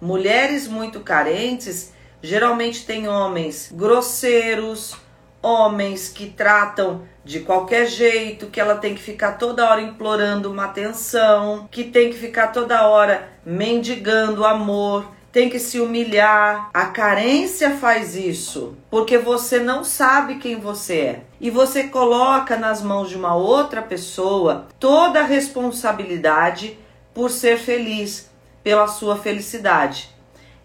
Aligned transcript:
Mulheres 0.00 0.66
muito 0.66 1.00
carentes 1.00 1.92
geralmente 2.22 2.84
têm 2.86 3.08
homens 3.08 3.70
grosseiros, 3.72 4.96
homens 5.42 6.08
que 6.08 6.26
tratam 6.26 7.02
de 7.24 7.40
qualquer 7.40 7.86
jeito, 7.86 8.46
que 8.46 8.60
ela 8.60 8.76
tem 8.76 8.94
que 8.94 9.02
ficar 9.02 9.32
toda 9.32 9.68
hora 9.68 9.80
implorando 9.80 10.50
uma 10.50 10.64
atenção, 10.64 11.68
que 11.70 11.84
tem 11.84 12.10
que 12.10 12.18
ficar 12.18 12.48
toda 12.48 12.86
hora 12.88 13.28
mendigando 13.44 14.44
amor, 14.44 15.06
tem 15.32 15.48
que 15.48 15.58
se 15.58 15.80
humilhar. 15.80 16.70
A 16.72 16.86
carência 16.86 17.76
faz 17.76 18.16
isso, 18.16 18.76
porque 18.90 19.16
você 19.18 19.58
não 19.58 19.84
sabe 19.84 20.36
quem 20.36 20.58
você 20.58 20.94
é. 20.94 21.22
E 21.40 21.50
você 21.50 21.84
coloca 21.84 22.56
nas 22.56 22.82
mãos 22.82 23.08
de 23.08 23.16
uma 23.16 23.34
outra 23.34 23.82
pessoa 23.82 24.66
toda 24.78 25.20
a 25.20 25.24
responsabilidade 25.24 26.78
por 27.14 27.30
ser 27.30 27.58
feliz, 27.58 28.29
pela 28.62 28.86
sua 28.86 29.16
felicidade. 29.16 30.10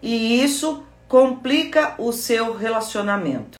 E 0.02 0.42
isso 0.42 0.84
complica 1.08 1.94
o 1.98 2.12
seu 2.12 2.56
relacionamento. 2.56 3.56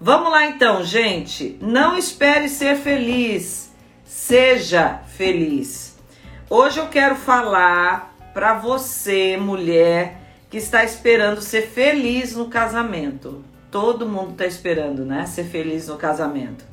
Vamos 0.00 0.30
lá 0.30 0.46
então, 0.46 0.82
gente. 0.82 1.58
Não 1.60 1.98
espere 1.98 2.48
ser 2.48 2.76
feliz, 2.76 3.70
seja 4.06 5.02
feliz. 5.16 5.98
Hoje 6.48 6.80
eu 6.80 6.88
quero 6.88 7.14
falar 7.14 8.16
para 8.38 8.54
você, 8.54 9.36
mulher, 9.36 10.16
que 10.48 10.58
está 10.58 10.84
esperando 10.84 11.40
ser 11.40 11.62
feliz 11.62 12.36
no 12.36 12.46
casamento. 12.46 13.44
Todo 13.68 14.08
mundo 14.08 14.30
está 14.30 14.46
esperando, 14.46 15.04
né? 15.04 15.26
Ser 15.26 15.42
feliz 15.42 15.88
no 15.88 15.96
casamento. 15.96 16.64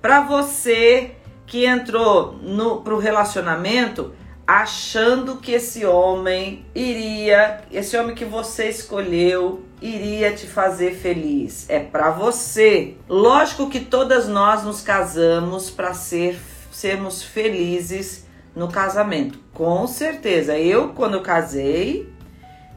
Para 0.00 0.22
você 0.22 1.10
que 1.46 1.66
entrou 1.66 2.38
no 2.40 2.80
pro 2.80 2.96
relacionamento 2.96 4.14
achando 4.46 5.36
que 5.36 5.52
esse 5.52 5.84
homem 5.84 6.64
iria, 6.74 7.60
esse 7.70 7.94
homem 7.98 8.14
que 8.14 8.24
você 8.24 8.70
escolheu, 8.70 9.66
iria 9.82 10.32
te 10.32 10.46
fazer 10.46 10.94
feliz. 10.94 11.68
É 11.68 11.78
para 11.78 12.08
você. 12.08 12.96
Lógico 13.06 13.68
que 13.68 13.80
todas 13.80 14.26
nós 14.26 14.64
nos 14.64 14.80
casamos 14.80 15.68
para 15.68 15.92
ser 15.92 16.40
sermos 16.72 17.22
felizes 17.22 18.25
no 18.56 18.66
casamento. 18.66 19.38
Com 19.54 19.86
certeza. 19.86 20.58
Eu 20.58 20.88
quando 20.88 21.20
casei, 21.20 22.12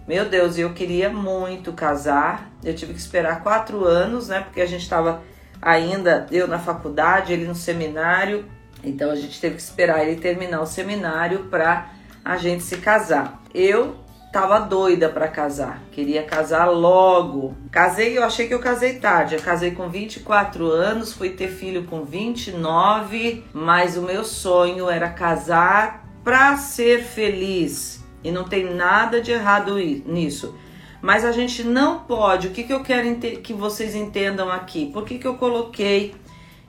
meu 0.07 0.29
Deus, 0.29 0.59
eu 0.59 0.73
queria 0.73 1.09
muito 1.09 1.73
casar. 1.73 2.51
Eu 2.63 2.75
tive 2.75 2.93
que 2.93 2.99
esperar 2.99 3.41
quatro 3.41 3.83
anos, 3.85 4.27
né? 4.27 4.41
Porque 4.41 4.61
a 4.61 4.67
gente 4.67 4.83
estava 4.83 5.23
ainda 5.59 6.27
eu 6.31 6.47
na 6.47 6.59
faculdade, 6.59 7.33
ele 7.33 7.47
no 7.47 7.55
seminário 7.55 8.45
então 8.83 9.11
a 9.11 9.15
gente 9.15 9.39
teve 9.39 9.55
que 9.55 9.61
esperar 9.61 10.05
ele 10.05 10.19
terminar 10.19 10.61
o 10.61 10.65
seminário 10.65 11.45
para 11.45 11.91
a 12.23 12.37
gente 12.37 12.63
se 12.63 12.77
casar. 12.77 13.41
Eu 13.53 13.95
tava 14.31 14.59
doida 14.59 15.09
para 15.09 15.27
casar, 15.27 15.81
queria 15.91 16.23
casar 16.23 16.65
logo. 16.65 17.55
Casei, 17.71 18.17
eu 18.17 18.23
achei 18.23 18.47
que 18.47 18.53
eu 18.53 18.59
casei 18.59 18.99
tarde. 18.99 19.35
Eu 19.35 19.41
casei 19.41 19.71
com 19.71 19.89
24 19.89 20.65
anos, 20.65 21.13
fui 21.13 21.31
ter 21.31 21.49
filho 21.49 21.85
com 21.85 22.03
29, 22.03 23.43
mas 23.53 23.97
o 23.97 24.03
meu 24.03 24.23
sonho 24.23 24.89
era 24.89 25.09
casar 25.09 26.05
para 26.23 26.55
ser 26.57 27.03
feliz. 27.03 28.03
E 28.23 28.31
não 28.31 28.43
tem 28.43 28.73
nada 28.73 29.21
de 29.21 29.31
errado 29.31 29.77
nisso. 29.77 30.55
Mas 31.01 31.23
a 31.23 31.31
gente 31.31 31.63
não 31.63 31.99
pode. 31.99 32.47
O 32.47 32.51
que, 32.51 32.63
que 32.63 32.73
eu 32.73 32.83
quero 32.83 33.15
que 33.15 33.53
vocês 33.53 33.95
entendam 33.95 34.51
aqui? 34.51 34.91
Por 34.91 35.05
que, 35.05 35.17
que 35.17 35.25
eu 35.25 35.35
coloquei 35.35 36.13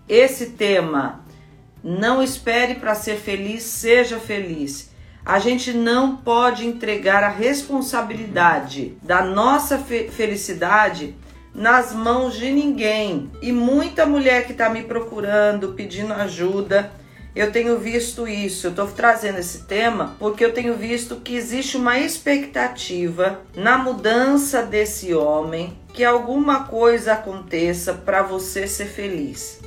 esse 0.08 0.50
tema? 0.50 1.24
Não 1.82 2.22
espere 2.22 2.76
para 2.76 2.94
ser 2.94 3.16
feliz, 3.16 3.64
seja 3.64 4.18
feliz. 4.18 4.89
A 5.24 5.38
gente 5.38 5.72
não 5.72 6.16
pode 6.16 6.66
entregar 6.66 7.22
a 7.22 7.28
responsabilidade 7.28 8.96
da 9.02 9.22
nossa 9.22 9.78
fe 9.78 10.08
felicidade 10.08 11.14
nas 11.54 11.92
mãos 11.92 12.36
de 12.36 12.50
ninguém. 12.50 13.30
E 13.42 13.52
muita 13.52 14.06
mulher 14.06 14.46
que 14.46 14.52
está 14.52 14.68
me 14.70 14.82
procurando, 14.82 15.74
pedindo 15.74 16.12
ajuda, 16.12 16.90
eu 17.34 17.52
tenho 17.52 17.78
visto 17.78 18.26
isso. 18.26 18.66
Eu 18.66 18.70
estou 18.70 18.86
trazendo 18.88 19.38
esse 19.38 19.64
tema 19.64 20.16
porque 20.18 20.44
eu 20.44 20.52
tenho 20.52 20.76
visto 20.76 21.16
que 21.16 21.34
existe 21.34 21.76
uma 21.76 21.98
expectativa 21.98 23.40
na 23.54 23.78
mudança 23.78 24.62
desse 24.62 25.14
homem 25.14 25.78
que 25.92 26.04
alguma 26.04 26.64
coisa 26.64 27.12
aconteça 27.12 27.92
para 27.92 28.22
você 28.22 28.66
ser 28.66 28.86
feliz. 28.86 29.60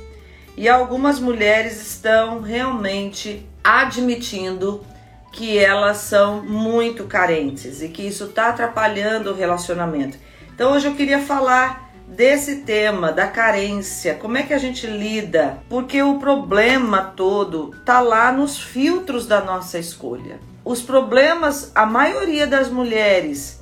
E 0.56 0.68
algumas 0.68 1.18
mulheres 1.18 1.80
estão 1.80 2.40
realmente 2.40 3.48
admitindo 3.62 4.84
que 5.34 5.58
elas 5.58 5.96
são 5.96 6.44
muito 6.44 7.04
carentes 7.04 7.82
e 7.82 7.88
que 7.88 8.06
isso 8.06 8.24
está 8.26 8.50
atrapalhando 8.50 9.32
o 9.32 9.34
relacionamento. 9.34 10.16
Então 10.54 10.72
hoje 10.72 10.86
eu 10.86 10.94
queria 10.94 11.18
falar 11.18 11.90
desse 12.06 12.58
tema 12.58 13.10
da 13.10 13.26
carência, 13.26 14.14
como 14.14 14.38
é 14.38 14.44
que 14.44 14.54
a 14.54 14.58
gente 14.58 14.86
lida? 14.86 15.58
Porque 15.68 16.00
o 16.00 16.20
problema 16.20 17.12
todo 17.16 17.74
tá 17.84 18.00
lá 18.00 18.30
nos 18.30 18.60
filtros 18.60 19.26
da 19.26 19.40
nossa 19.40 19.76
escolha. 19.76 20.38
Os 20.64 20.80
problemas, 20.80 21.72
a 21.74 21.84
maioria 21.84 22.46
das 22.46 22.70
mulheres 22.70 23.60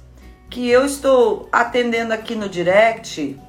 que 0.51 0.69
eu 0.69 0.85
estou 0.85 1.49
atendendo 1.51 2.13
aqui 2.13 2.35
no 2.35 2.51
direct, 2.51 3.41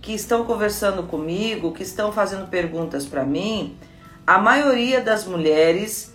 que 0.00 0.14
estão 0.14 0.44
conversando 0.44 1.02
comigo, 1.02 1.72
que 1.72 1.82
estão 1.82 2.12
fazendo 2.12 2.46
perguntas 2.46 3.04
para 3.04 3.24
mim, 3.24 3.76
a 4.24 4.38
maioria 4.38 5.00
das 5.00 5.26
mulheres 5.26 6.13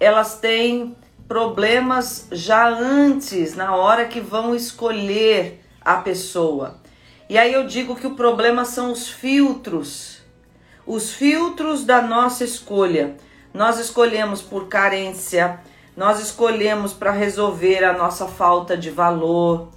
elas 0.00 0.38
têm 0.38 0.96
problemas 1.26 2.26
já 2.32 2.68
antes, 2.68 3.54
na 3.54 3.76
hora 3.76 4.06
que 4.06 4.20
vão 4.20 4.54
escolher 4.54 5.62
a 5.80 5.96
pessoa. 5.96 6.78
E 7.28 7.36
aí 7.36 7.52
eu 7.52 7.66
digo 7.66 7.94
que 7.94 8.06
o 8.06 8.14
problema 8.14 8.64
são 8.64 8.90
os 8.90 9.08
filtros, 9.08 10.22
os 10.86 11.12
filtros 11.12 11.84
da 11.84 12.00
nossa 12.00 12.42
escolha. 12.44 13.16
Nós 13.52 13.78
escolhemos 13.78 14.40
por 14.40 14.68
carência, 14.68 15.60
nós 15.94 16.20
escolhemos 16.20 16.92
para 16.94 17.10
resolver 17.10 17.84
a 17.84 17.92
nossa 17.92 18.26
falta 18.26 18.76
de 18.76 18.88
valor, 18.88 19.68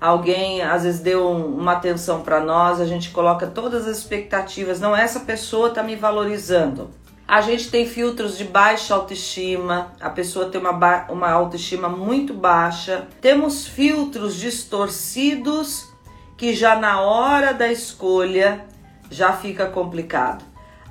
alguém 0.00 0.62
às 0.62 0.84
vezes 0.84 1.00
deu 1.00 1.30
uma 1.30 1.72
atenção 1.72 2.22
para 2.22 2.40
nós, 2.40 2.80
a 2.80 2.86
gente 2.86 3.10
coloca 3.10 3.46
todas 3.46 3.86
as 3.86 3.98
expectativas, 3.98 4.80
não 4.80 4.96
essa 4.96 5.20
pessoa 5.20 5.68
está 5.68 5.82
me 5.82 5.96
valorizando. 5.96 6.90
A 7.26 7.40
gente 7.40 7.70
tem 7.70 7.86
filtros 7.86 8.36
de 8.36 8.44
baixa 8.44 8.94
autoestima, 8.94 9.92
a 10.00 10.10
pessoa 10.10 10.50
tem 10.50 10.60
uma, 10.60 11.06
uma 11.08 11.30
autoestima 11.30 11.88
muito 11.88 12.34
baixa. 12.34 13.08
Temos 13.20 13.66
filtros 13.66 14.36
distorcidos 14.36 15.88
que 16.36 16.54
já 16.54 16.76
na 16.76 17.00
hora 17.00 17.52
da 17.54 17.72
escolha 17.72 18.66
já 19.10 19.32
fica 19.32 19.66
complicado. 19.66 20.44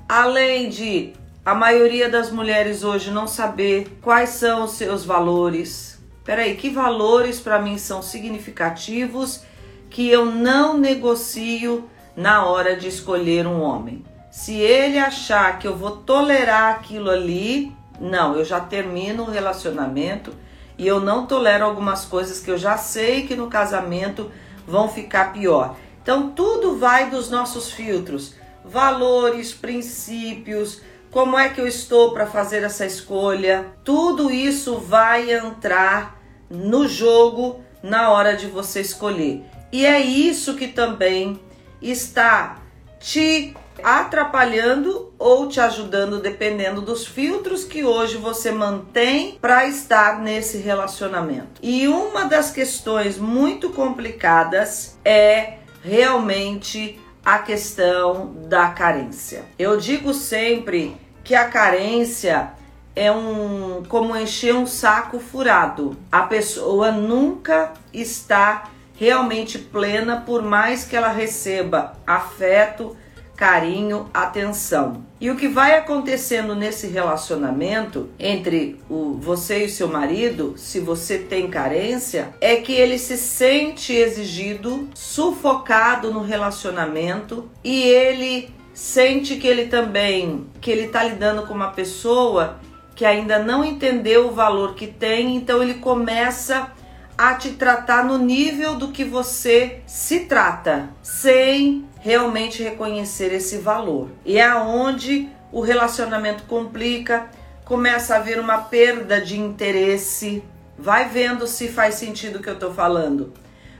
Além 0.09 0.69
de 0.69 1.13
a 1.45 1.53
maioria 1.53 2.09
das 2.09 2.31
mulheres 2.31 2.83
hoje 2.83 3.11
não 3.11 3.27
saber 3.27 3.99
quais 4.01 4.29
são 4.29 4.63
os 4.63 4.71
seus 4.71 5.05
valores, 5.05 5.93
Peraí, 6.23 6.55
que 6.55 6.69
valores 6.69 7.39
para 7.39 7.59
mim 7.59 7.77
são 7.77 8.01
significativos 8.01 9.43
que 9.89 10.09
eu 10.09 10.25
não 10.25 10.77
negocio 10.77 11.89
na 12.15 12.45
hora 12.45 12.77
de 12.77 12.87
escolher 12.87 13.45
um 13.45 13.61
homem? 13.61 14.03
Se 14.33 14.55
ele 14.55 14.97
achar 14.97 15.59
que 15.59 15.67
eu 15.67 15.77
vou 15.77 15.97
tolerar 15.97 16.73
aquilo 16.73 17.11
ali, 17.11 17.71
não, 18.01 18.35
eu 18.35 18.43
já 18.43 18.59
termino 18.59 19.21
o 19.21 19.29
relacionamento 19.29 20.33
e 20.75 20.87
eu 20.87 20.99
não 20.99 21.27
tolero 21.27 21.63
algumas 21.63 22.03
coisas 22.03 22.39
que 22.39 22.49
eu 22.49 22.57
já 22.57 22.75
sei 22.75 23.27
que 23.27 23.35
no 23.35 23.47
casamento 23.47 24.31
vão 24.65 24.89
ficar 24.89 25.33
pior. 25.33 25.75
Então 26.01 26.31
tudo 26.31 26.79
vai 26.79 27.11
dos 27.11 27.29
nossos 27.29 27.71
filtros, 27.71 28.33
valores, 28.65 29.53
princípios, 29.53 30.81
como 31.11 31.37
é 31.37 31.49
que 31.49 31.61
eu 31.61 31.67
estou 31.67 32.11
para 32.11 32.25
fazer 32.25 32.63
essa 32.63 32.87
escolha? 32.87 33.67
Tudo 33.83 34.31
isso 34.31 34.79
vai 34.79 35.29
entrar 35.29 36.19
no 36.49 36.87
jogo 36.87 37.63
na 37.83 38.09
hora 38.09 38.35
de 38.35 38.47
você 38.47 38.81
escolher. 38.81 39.45
E 39.71 39.85
é 39.85 39.99
isso 39.99 40.55
que 40.55 40.69
também 40.69 41.39
está 41.79 42.57
te 42.99 43.55
atrapalhando 43.81 45.13
ou 45.17 45.47
te 45.47 45.59
ajudando, 45.59 46.21
dependendo 46.21 46.81
dos 46.81 47.05
filtros 47.05 47.63
que 47.63 47.83
hoje 47.83 48.17
você 48.17 48.51
mantém 48.51 49.37
para 49.41 49.65
estar 49.67 50.19
nesse 50.21 50.57
relacionamento. 50.57 51.61
E 51.61 51.87
uma 51.87 52.25
das 52.25 52.51
questões 52.51 53.17
muito 53.17 53.69
complicadas 53.69 54.97
é 55.03 55.59
realmente 55.83 56.99
a 57.25 57.39
questão 57.39 58.33
da 58.47 58.69
carência. 58.69 59.45
Eu 59.57 59.77
digo 59.77 60.13
sempre 60.13 60.97
que 61.23 61.35
a 61.35 61.47
carência 61.47 62.51
é 62.95 63.11
um 63.11 63.83
como 63.87 64.15
encher 64.15 64.53
um 64.53 64.67
saco 64.67 65.19
furado. 65.19 65.97
A 66.11 66.23
pessoa 66.23 66.91
nunca 66.91 67.73
está 67.93 68.69
realmente 68.95 69.57
plena, 69.57 70.21
por 70.21 70.43
mais 70.43 70.83
que 70.83 70.95
ela 70.95 71.09
receba 71.09 71.93
afeto, 72.05 72.95
carinho, 73.43 74.09
atenção. 74.13 75.03
E 75.19 75.29
o 75.29 75.35
que 75.35 75.49
vai 75.49 75.77
acontecendo 75.77 76.55
nesse 76.55 76.87
relacionamento 76.87 78.09
entre 78.17 78.79
o 78.89 79.17
você 79.19 79.65
e 79.65 79.69
seu 79.69 79.89
marido, 79.89 80.53
se 80.55 80.79
você 80.79 81.17
tem 81.17 81.49
carência, 81.49 82.33
é 82.39 82.55
que 82.55 82.71
ele 82.71 82.97
se 82.97 83.17
sente 83.17 83.91
exigido, 83.91 84.87
sufocado 84.95 86.09
no 86.09 86.21
relacionamento 86.21 87.49
e 87.61 87.81
ele 87.81 88.49
sente 88.73 89.35
que 89.35 89.45
ele 89.45 89.65
também 89.65 90.47
que 90.61 90.71
ele 90.71 90.83
está 90.83 91.03
lidando 91.03 91.45
com 91.45 91.53
uma 91.53 91.71
pessoa 91.71 92.61
que 92.95 93.03
ainda 93.03 93.39
não 93.39 93.61
entendeu 93.61 94.29
o 94.29 94.31
valor 94.31 94.73
que 94.73 94.87
tem, 94.87 95.35
então 95.35 95.61
ele 95.61 95.73
começa 95.73 96.71
a 97.17 97.33
te 97.35 97.51
tratar 97.51 98.05
no 98.05 98.17
nível 98.17 98.75
do 98.75 98.87
que 98.87 99.03
você 99.03 99.81
se 99.85 100.21
trata, 100.21 100.89
sem 101.01 101.85
realmente 102.03 102.61
reconhecer 102.61 103.33
esse 103.33 103.57
valor. 103.57 104.09
E 104.25 104.37
é 104.37 104.53
onde 104.53 105.29
o 105.53 105.61
relacionamento 105.61 106.43
complica, 106.43 107.29
começa 107.63 108.13
a 108.13 108.17
haver 108.17 108.41
uma 108.41 108.57
perda 108.57 109.21
de 109.21 109.39
interesse. 109.39 110.43
Vai 110.77 111.07
vendo 111.07 111.47
se 111.47 111.69
faz 111.69 111.95
sentido 111.95 112.39
o 112.39 112.41
que 112.41 112.49
eu 112.49 112.59
tô 112.59 112.71
falando. 112.73 113.33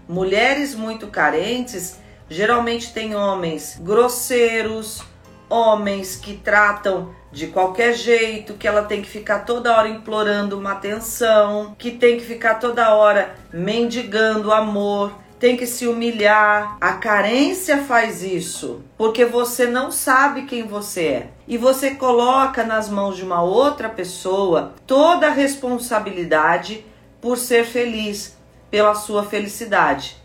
Mulheres 0.08 0.74
muito 0.74 1.08
carentes 1.08 1.98
geralmente 2.30 2.94
têm 2.94 3.14
homens 3.14 3.78
grosseiros, 3.81 5.04
homens 5.50 6.16
que 6.16 6.38
tratam 6.38 7.14
de 7.30 7.48
qualquer 7.48 7.94
jeito, 7.94 8.54
que 8.54 8.68
ela 8.68 8.84
tem 8.84 9.02
que 9.02 9.10
ficar 9.10 9.40
toda 9.40 9.76
hora 9.76 9.90
implorando 9.90 10.58
uma 10.58 10.72
atenção, 10.72 11.76
que 11.78 11.92
tem 11.92 12.18
que 12.18 12.24
ficar 12.24 12.56
toda 12.56 12.96
hora 12.96 13.36
mendigando 13.52 14.54
amor, 14.54 15.12
tem 15.44 15.57
que 15.57 15.68
se 15.68 15.86
humilhar. 15.86 16.78
A 16.80 16.94
carência 16.94 17.84
faz 17.84 18.24
isso 18.24 18.81
porque 18.98 19.25
você 19.25 19.66
não 19.66 19.92
sabe 19.92 20.44
quem 20.44 20.66
você 20.66 21.06
é 21.06 21.28
e 21.45 21.57
você 21.57 21.95
coloca 21.95 22.63
nas 22.63 22.88
mãos 22.88 23.18
de 23.18 23.24
uma 23.24 23.44
outra 23.44 23.90
pessoa 23.90 24.74
toda 24.88 25.28
a 25.28 25.31
responsabilidade 25.31 26.86
por 27.19 27.38
ser 27.38 27.66
feliz, 27.66 28.38
pela 28.72 28.95
sua 28.95 29.25
felicidade. 29.25 30.16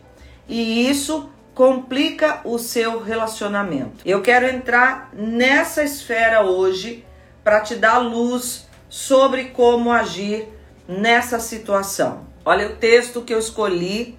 E 0.49 0.89
isso 0.89 1.29
complica 1.53 2.41
o 2.45 2.57
seu 2.57 3.03
relacionamento. 3.03 4.05
Eu 4.07 4.23
quero 4.23 4.47
entrar 4.47 5.11
nessa 5.13 5.83
esfera 5.83 6.43
hoje 6.43 7.05
para 7.43 7.61
te 7.61 7.75
dar 7.75 7.99
luz 7.99 8.69
sobre 8.89 9.47
como 9.47 9.91
agir 9.91 10.47
nessa 10.87 11.41
situação. 11.41 12.25
Olha 12.45 12.69
o 12.69 12.77
texto 12.77 13.23
que 13.23 13.35
eu 13.35 13.41
escolhi 13.41 14.17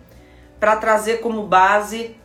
para 0.59 0.75
trazer 0.75 1.21
como 1.21 1.47
base. 1.47 2.15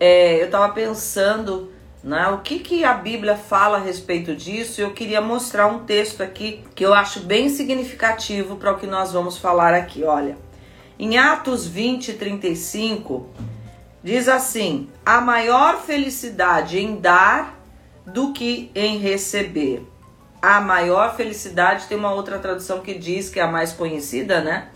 É, 0.00 0.40
eu 0.40 0.46
estava 0.46 0.72
pensando 0.72 1.72
né, 2.02 2.28
o 2.28 2.38
que, 2.38 2.58
que 2.58 2.84
a 2.84 2.94
Bíblia 2.94 3.36
fala 3.36 3.78
a 3.78 3.80
respeito 3.80 4.34
disso. 4.34 4.80
Eu 4.80 4.92
queria 4.92 5.20
mostrar 5.20 5.66
um 5.66 5.80
texto 5.80 6.22
aqui 6.22 6.64
que 6.74 6.84
eu 6.84 6.92
acho 6.92 7.20
bem 7.20 7.48
significativo 7.48 8.56
para 8.56 8.72
o 8.72 8.78
que 8.78 8.86
nós 8.86 9.12
vamos 9.12 9.38
falar 9.38 9.74
aqui. 9.74 10.04
Olha, 10.04 10.36
em 10.98 11.16
Atos 11.18 11.66
20, 11.66 12.14
35 12.14 13.30
Diz 14.04 14.28
assim: 14.28 14.90
a 15.04 15.18
maior 15.22 15.80
felicidade 15.80 16.78
em 16.78 16.96
dar 16.96 17.58
do 18.04 18.34
que 18.34 18.70
em 18.74 18.98
receber. 18.98 19.90
A 20.42 20.60
maior 20.60 21.16
felicidade 21.16 21.86
tem 21.86 21.96
uma 21.96 22.12
outra 22.12 22.38
tradução 22.38 22.80
que 22.80 22.92
diz 22.92 23.30
que 23.30 23.40
é 23.40 23.42
a 23.42 23.50
mais 23.50 23.72
conhecida, 23.72 24.42
né? 24.42 24.68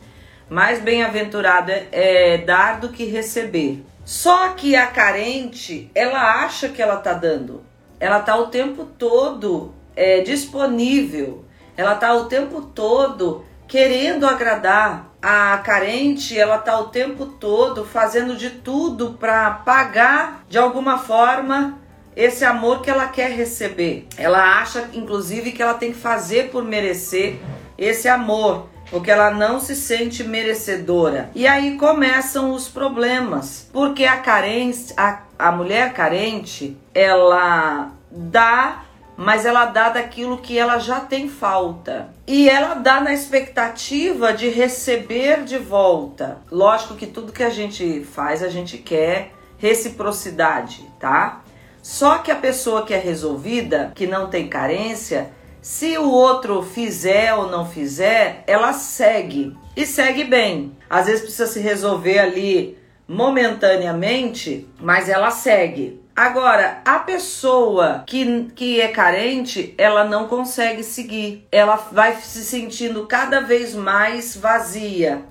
Mais 0.48 0.80
bem-aventurada 0.80 1.86
é 1.92 2.38
dar 2.38 2.80
do 2.80 2.88
que 2.88 3.04
receber. 3.04 3.84
Só 4.04 4.50
que 4.50 4.74
a 4.74 4.86
carente, 4.86 5.90
ela 5.94 6.42
acha 6.42 6.70
que 6.70 6.80
ela 6.80 6.96
tá 6.96 7.12
dando. 7.12 7.62
Ela 8.00 8.20
tá 8.20 8.34
o 8.36 8.46
tempo 8.46 8.84
todo 8.84 9.74
é, 9.94 10.20
disponível. 10.20 11.44
Ela 11.76 11.94
tá 11.94 12.14
o 12.14 12.24
tempo 12.24 12.62
todo 12.62 13.44
querendo 13.66 14.26
agradar. 14.26 15.06
A 15.20 15.58
carente, 15.58 16.38
ela 16.38 16.58
tá 16.58 16.78
o 16.78 16.88
tempo 16.88 17.26
todo 17.26 17.84
fazendo 17.84 18.36
de 18.36 18.50
tudo 18.50 19.14
para 19.20 19.50
pagar 19.50 20.44
de 20.48 20.56
alguma 20.56 20.96
forma 20.96 21.78
esse 22.16 22.44
amor 22.44 22.82
que 22.82 22.90
ela 22.90 23.08
quer 23.08 23.30
receber. 23.32 24.06
Ela 24.16 24.60
acha, 24.60 24.88
inclusive, 24.92 25.52
que 25.52 25.62
ela 25.62 25.74
tem 25.74 25.92
que 25.92 25.98
fazer 25.98 26.50
por 26.50 26.64
merecer 26.64 27.38
esse 27.76 28.08
amor, 28.08 28.68
porque 28.90 29.10
ela 29.10 29.30
não 29.30 29.60
se 29.60 29.76
sente 29.76 30.24
merecedora. 30.24 31.30
E 31.34 31.46
aí 31.46 31.76
começam 31.76 32.52
os 32.52 32.68
problemas, 32.68 33.68
porque 33.72 34.04
a 34.04 34.16
carência, 34.18 34.94
a, 34.96 35.22
a 35.38 35.52
mulher 35.52 35.92
carente, 35.92 36.76
ela 36.94 37.92
dá 38.10 38.84
mas 39.20 39.44
ela 39.44 39.64
dá 39.64 39.88
daquilo 39.88 40.38
que 40.38 40.56
ela 40.56 40.78
já 40.78 41.00
tem 41.00 41.28
falta. 41.28 42.08
E 42.24 42.48
ela 42.48 42.74
dá 42.74 43.00
na 43.00 43.12
expectativa 43.12 44.32
de 44.32 44.48
receber 44.48 45.42
de 45.42 45.58
volta. 45.58 46.38
Lógico 46.52 46.94
que 46.94 47.04
tudo 47.04 47.32
que 47.32 47.42
a 47.42 47.50
gente 47.50 48.04
faz, 48.04 48.44
a 48.44 48.48
gente 48.48 48.78
quer 48.78 49.32
reciprocidade, 49.58 50.88
tá? 51.00 51.42
Só 51.82 52.18
que 52.18 52.30
a 52.30 52.36
pessoa 52.36 52.86
que 52.86 52.94
é 52.94 52.98
resolvida, 52.98 53.90
que 53.92 54.06
não 54.06 54.28
tem 54.28 54.46
carência, 54.46 55.32
se 55.60 55.98
o 55.98 56.10
outro 56.10 56.62
fizer 56.62 57.34
ou 57.34 57.50
não 57.50 57.66
fizer, 57.66 58.44
ela 58.46 58.72
segue 58.72 59.56
e 59.76 59.84
segue 59.84 60.24
bem. 60.24 60.76
Às 60.88 61.06
vezes 61.06 61.22
precisa 61.22 61.46
se 61.46 61.60
resolver 61.60 62.18
ali 62.18 62.78
momentaneamente, 63.06 64.68
mas 64.80 65.08
ela 65.08 65.30
segue. 65.30 66.00
Agora, 66.14 66.80
a 66.84 66.98
pessoa 66.98 68.02
que, 68.04 68.50
que 68.54 68.80
é 68.80 68.88
carente, 68.88 69.72
ela 69.78 70.04
não 70.04 70.26
consegue 70.26 70.82
seguir. 70.82 71.46
Ela 71.52 71.76
vai 71.76 72.16
se 72.16 72.44
sentindo 72.44 73.06
cada 73.06 73.40
vez 73.40 73.72
mais 73.74 74.36
vazia. 74.36 75.22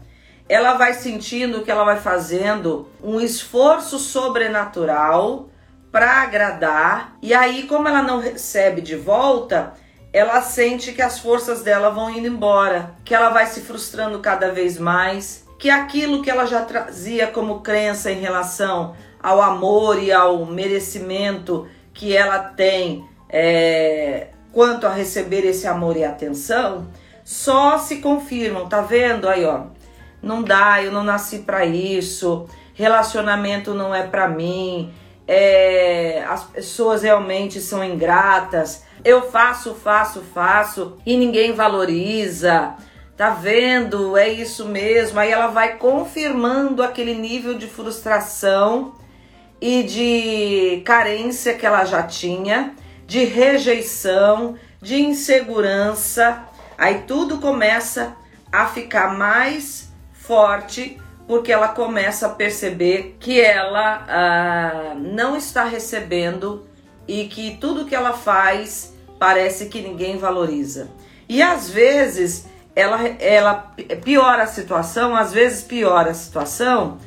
Ela 0.47 0.75
vai 0.75 0.93
sentindo 0.93 1.61
que 1.61 1.69
ela 1.69 1.83
vai 1.83 1.97
fazendo 1.97 2.87
um 3.03 3.19
esforço 3.19 3.99
sobrenatural 3.99 5.49
para 5.91 6.21
agradar. 6.21 7.17
E 7.21 7.33
aí, 7.33 7.63
como 7.63 7.87
ela 7.89 8.01
não 8.01 8.21
recebe 8.21 8.79
de 8.79 8.95
volta, 8.95 9.73
ela 10.17 10.41
sente 10.41 10.93
que 10.93 11.01
as 11.01 11.19
forças 11.19 11.61
dela 11.61 11.91
vão 11.91 12.09
indo 12.09 12.27
embora, 12.27 12.95
que 13.05 13.13
ela 13.13 13.29
vai 13.29 13.45
se 13.45 13.61
frustrando 13.61 14.19
cada 14.19 14.51
vez 14.51 14.79
mais, 14.79 15.45
que 15.59 15.69
aquilo 15.69 16.23
que 16.23 16.29
ela 16.29 16.45
já 16.45 16.63
trazia 16.63 17.27
como 17.27 17.61
crença 17.61 18.11
em 18.11 18.19
relação 18.19 18.95
ao 19.21 19.41
amor 19.41 20.01
e 20.01 20.11
ao 20.11 20.43
merecimento 20.45 21.67
que 21.93 22.17
ela 22.17 22.39
tem 22.39 23.07
é, 23.29 24.29
quanto 24.51 24.87
a 24.87 24.93
receber 24.93 25.45
esse 25.45 25.67
amor 25.67 25.95
e 25.95 26.03
atenção, 26.03 26.87
só 27.23 27.77
se 27.77 27.97
confirmam, 27.97 28.67
tá 28.67 28.81
vendo 28.81 29.29
aí, 29.29 29.45
ó? 29.45 29.65
Não 30.19 30.41
dá, 30.41 30.81
eu 30.81 30.91
não 30.91 31.03
nasci 31.03 31.39
para 31.39 31.63
isso, 31.63 32.47
relacionamento 32.73 33.75
não 33.75 33.93
é 33.93 34.01
para 34.01 34.27
mim, 34.27 34.91
é, 35.27 36.23
as 36.27 36.43
pessoas 36.43 37.03
realmente 37.03 37.59
são 37.59 37.83
ingratas, 37.83 38.83
eu 39.07 39.31
faço, 39.31 39.73
faço, 39.73 40.21
faço 40.33 40.97
e 41.05 41.15
ninguém 41.15 41.53
valoriza. 41.53 42.75
Tá 43.15 43.29
vendo? 43.29 44.17
É 44.17 44.27
isso 44.27 44.65
mesmo. 44.65 45.17
Aí 45.17 45.31
ela 45.31 45.47
vai 45.47 45.77
confirmando 45.77 46.83
aquele 46.83 47.13
nível 47.15 47.57
de 47.57 47.67
frustração 47.67 48.95
e 49.61 49.83
de 49.83 50.81
carência 50.83 51.53
que 51.53 51.65
ela 51.65 51.85
já 51.85 52.03
tinha, 52.03 52.75
de 53.07 53.23
rejeição, 53.23 54.55
de 54.81 55.01
insegurança. 55.01 56.43
Aí 56.77 57.03
tudo 57.07 57.37
começa 57.37 58.13
a 58.51 58.65
ficar 58.65 59.17
mais 59.17 59.89
forte 60.11 60.99
porque 61.25 61.51
ela 61.51 61.69
começa 61.69 62.27
a 62.27 62.31
perceber 62.31 63.15
que 63.21 63.39
ela 63.39 64.05
ah, 64.09 64.95
não 64.95 65.37
está 65.37 65.63
recebendo 65.63 66.67
e 67.07 67.25
que 67.29 67.55
tudo 67.55 67.85
que 67.85 67.95
ela 67.95 68.11
faz 68.11 68.96
parece 69.19 69.67
que 69.67 69.81
ninguém 69.81 70.17
valoriza. 70.17 70.89
E 71.27 71.41
às 71.41 71.69
vezes 71.69 72.45
ela, 72.75 72.99
ela 73.19 73.73
piora 74.03 74.43
a 74.43 74.47
situação, 74.47 75.15
às 75.15 75.33
vezes 75.33 75.63
piora 75.63 76.11
a 76.11 76.13
situação 76.13 76.97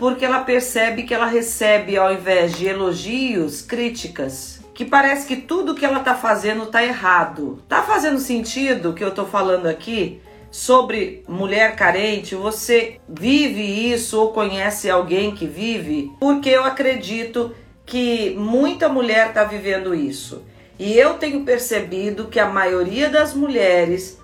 porque 0.00 0.24
ela 0.24 0.40
percebe 0.40 1.02
que 1.02 1.12
ela 1.12 1.26
recebe, 1.26 1.98
ao 1.98 2.10
invés 2.10 2.56
de 2.56 2.66
elogios, 2.66 3.60
críticas. 3.60 4.58
Que 4.72 4.82
parece 4.82 5.26
que 5.26 5.36
tudo 5.36 5.74
que 5.74 5.84
ela 5.84 6.00
tá 6.00 6.14
fazendo 6.14 6.64
tá 6.64 6.82
errado. 6.82 7.62
Tá 7.68 7.82
fazendo 7.82 8.18
sentido 8.18 8.88
o 8.90 8.94
que 8.94 9.04
eu 9.04 9.10
tô 9.10 9.26
falando 9.26 9.66
aqui? 9.66 10.22
sobre 10.50 11.22
mulher 11.28 11.76
carente, 11.76 12.34
você 12.34 12.98
vive 13.08 13.62
isso 13.62 14.20
ou 14.20 14.32
conhece 14.32 14.90
alguém 14.90 15.32
que 15.32 15.46
vive? 15.46 16.10
Porque 16.18 16.48
eu 16.48 16.64
acredito 16.64 17.54
que 17.86 18.34
muita 18.36 18.88
mulher 18.88 19.28
está 19.28 19.44
vivendo 19.44 19.94
isso. 19.94 20.42
E 20.80 20.98
eu 20.98 21.18
tenho 21.18 21.44
percebido 21.44 22.28
que 22.28 22.40
a 22.40 22.48
maioria 22.48 23.10
das 23.10 23.34
mulheres 23.34 24.18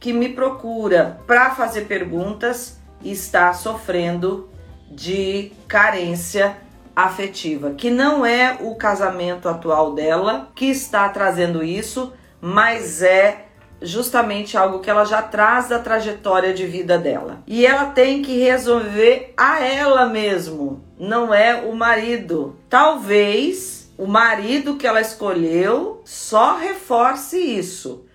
que 0.00 0.12
me 0.12 0.30
procura 0.30 1.20
para 1.24 1.54
fazer 1.54 1.82
perguntas 1.82 2.80
está 3.00 3.52
sofrendo 3.52 4.50
de 4.90 5.52
carência 5.68 6.56
afetiva, 6.96 7.74
que 7.74 7.90
não 7.90 8.26
é 8.26 8.58
o 8.60 8.74
casamento 8.74 9.48
atual 9.48 9.94
dela 9.94 10.48
que 10.52 10.66
está 10.66 11.08
trazendo 11.10 11.62
isso, 11.62 12.12
mas 12.40 13.02
é 13.02 13.44
justamente 13.80 14.56
algo 14.58 14.80
que 14.80 14.90
ela 14.90 15.04
já 15.04 15.22
traz 15.22 15.68
da 15.68 15.78
trajetória 15.78 16.52
de 16.52 16.66
vida 16.66 16.98
dela. 16.98 17.38
E 17.46 17.64
ela 17.64 17.86
tem 17.86 18.20
que 18.20 18.36
resolver 18.36 19.32
a 19.36 19.64
ela 19.64 20.06
mesmo, 20.06 20.82
não 20.98 21.32
é 21.32 21.54
o 21.54 21.72
marido. 21.72 22.56
Talvez 22.68 23.79
o 24.00 24.06
marido 24.06 24.76
que 24.76 24.86
ela 24.86 25.02
escolheu 25.02 26.00
só 26.06 26.56
reforce 26.56 27.36
isso. 27.36 28.06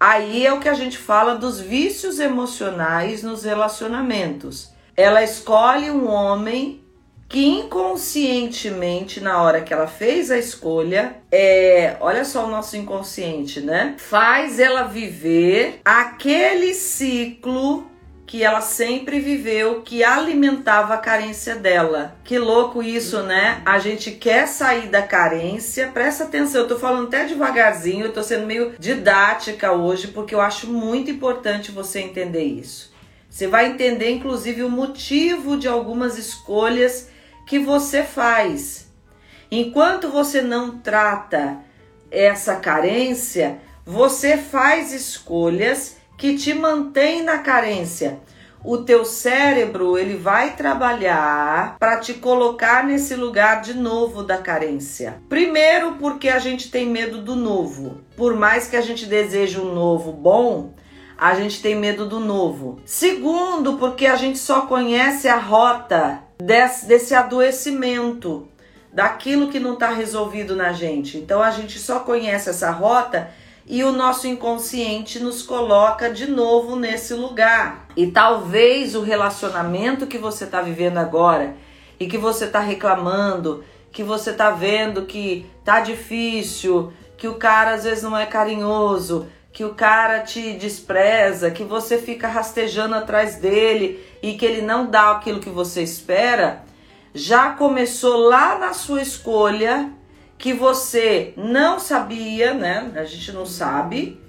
Aí 0.00 0.44
é 0.44 0.52
o 0.52 0.58
que 0.58 0.68
a 0.68 0.74
gente 0.74 0.98
fala 0.98 1.36
dos 1.36 1.60
vícios 1.60 2.18
emocionais 2.18 3.22
nos 3.22 3.44
relacionamentos. 3.44 4.72
Ela 4.96 5.22
escolhe 5.22 5.92
um 5.92 6.08
homem 6.08 6.82
que 7.28 7.46
inconscientemente, 7.46 9.20
na 9.20 9.40
hora 9.40 9.60
que 9.60 9.72
ela 9.72 9.86
fez 9.86 10.28
a 10.32 10.36
escolha, 10.36 11.18
é, 11.30 11.96
olha 12.00 12.24
só 12.24 12.44
o 12.44 12.50
nosso 12.50 12.76
inconsciente, 12.76 13.60
né? 13.60 13.94
Faz 13.96 14.58
ela 14.58 14.84
viver 14.84 15.80
aquele 15.84 16.74
ciclo 16.74 17.87
que 18.28 18.44
ela 18.44 18.60
sempre 18.60 19.20
viveu, 19.20 19.80
que 19.80 20.04
alimentava 20.04 20.92
a 20.92 20.98
carência 20.98 21.56
dela. 21.56 22.14
Que 22.22 22.38
louco 22.38 22.82
isso, 22.82 23.22
né? 23.22 23.62
A 23.64 23.78
gente 23.78 24.10
quer 24.10 24.46
sair 24.46 24.88
da 24.88 25.00
carência. 25.00 25.88
Presta 25.88 26.24
atenção, 26.24 26.60
eu 26.60 26.68
tô 26.68 26.78
falando 26.78 27.06
até 27.06 27.24
devagarzinho, 27.24 28.04
eu 28.04 28.12
tô 28.12 28.22
sendo 28.22 28.46
meio 28.46 28.74
didática 28.78 29.72
hoje, 29.72 30.08
porque 30.08 30.34
eu 30.34 30.42
acho 30.42 30.66
muito 30.70 31.10
importante 31.10 31.72
você 31.72 32.00
entender 32.00 32.44
isso. 32.44 32.92
Você 33.30 33.46
vai 33.46 33.64
entender, 33.64 34.10
inclusive, 34.10 34.62
o 34.62 34.70
motivo 34.70 35.56
de 35.56 35.66
algumas 35.66 36.18
escolhas 36.18 37.08
que 37.46 37.58
você 37.58 38.02
faz. 38.02 38.92
Enquanto 39.50 40.10
você 40.10 40.42
não 40.42 40.76
trata 40.76 41.60
essa 42.10 42.56
carência, 42.56 43.58
você 43.86 44.36
faz 44.36 44.92
escolhas 44.92 45.96
que 46.18 46.36
te 46.36 46.52
mantêm 46.52 47.22
na 47.22 47.38
carência. 47.38 48.18
O 48.64 48.78
teu 48.78 49.04
cérebro, 49.04 49.96
ele 49.96 50.16
vai 50.16 50.56
trabalhar 50.56 51.76
para 51.78 51.98
te 51.98 52.14
colocar 52.14 52.84
nesse 52.84 53.14
lugar 53.14 53.62
de 53.62 53.72
novo 53.72 54.24
da 54.24 54.36
carência. 54.36 55.22
Primeiro, 55.28 55.92
porque 55.92 56.28
a 56.28 56.40
gente 56.40 56.68
tem 56.72 56.88
medo 56.88 57.22
do 57.22 57.36
novo. 57.36 58.00
Por 58.16 58.34
mais 58.34 58.66
que 58.66 58.76
a 58.76 58.80
gente 58.80 59.06
deseje 59.06 59.60
um 59.60 59.72
novo 59.72 60.10
bom, 60.10 60.74
a 61.16 61.36
gente 61.36 61.62
tem 61.62 61.76
medo 61.76 62.04
do 62.04 62.18
novo. 62.18 62.80
Segundo, 62.84 63.74
porque 63.74 64.06
a 64.06 64.16
gente 64.16 64.38
só 64.38 64.62
conhece 64.62 65.28
a 65.28 65.38
rota 65.38 66.24
desse, 66.36 66.84
desse 66.86 67.14
adoecimento, 67.14 68.48
daquilo 68.92 69.48
que 69.48 69.60
não 69.60 69.74
está 69.74 69.90
resolvido 69.90 70.56
na 70.56 70.72
gente. 70.72 71.16
Então 71.16 71.40
a 71.40 71.52
gente 71.52 71.78
só 71.78 72.00
conhece 72.00 72.50
essa 72.50 72.72
rota 72.72 73.30
e 73.68 73.84
o 73.84 73.92
nosso 73.92 74.26
inconsciente 74.26 75.20
nos 75.20 75.42
coloca 75.42 76.10
de 76.10 76.26
novo 76.26 76.74
nesse 76.74 77.12
lugar. 77.12 77.86
E 77.94 78.06
talvez 78.06 78.94
o 78.94 79.02
relacionamento 79.02 80.06
que 80.06 80.16
você 80.16 80.44
está 80.44 80.62
vivendo 80.62 80.96
agora 80.96 81.54
e 82.00 82.06
que 82.06 82.16
você 82.16 82.46
está 82.46 82.60
reclamando, 82.60 83.62
que 83.92 84.02
você 84.02 84.30
está 84.30 84.50
vendo 84.50 85.04
que 85.04 85.44
tá 85.64 85.80
difícil, 85.80 86.92
que 87.18 87.28
o 87.28 87.34
cara 87.34 87.74
às 87.74 87.84
vezes 87.84 88.02
não 88.02 88.16
é 88.16 88.24
carinhoso, 88.24 89.26
que 89.52 89.64
o 89.64 89.74
cara 89.74 90.20
te 90.20 90.54
despreza, 90.54 91.50
que 91.50 91.64
você 91.64 91.98
fica 91.98 92.26
rastejando 92.26 92.94
atrás 92.94 93.36
dele 93.36 94.02
e 94.22 94.34
que 94.34 94.46
ele 94.46 94.62
não 94.62 94.86
dá 94.86 95.10
aquilo 95.10 95.40
que 95.40 95.50
você 95.50 95.82
espera, 95.82 96.62
já 97.12 97.50
começou 97.50 98.16
lá 98.16 98.58
na 98.58 98.72
sua 98.72 99.02
escolha 99.02 99.92
que 100.38 100.52
você 100.52 101.34
não 101.36 101.80
sabia, 101.80 102.54
né? 102.54 102.92
A 102.94 103.04
gente 103.04 103.32
não 103.32 103.44
sabe 103.44 104.20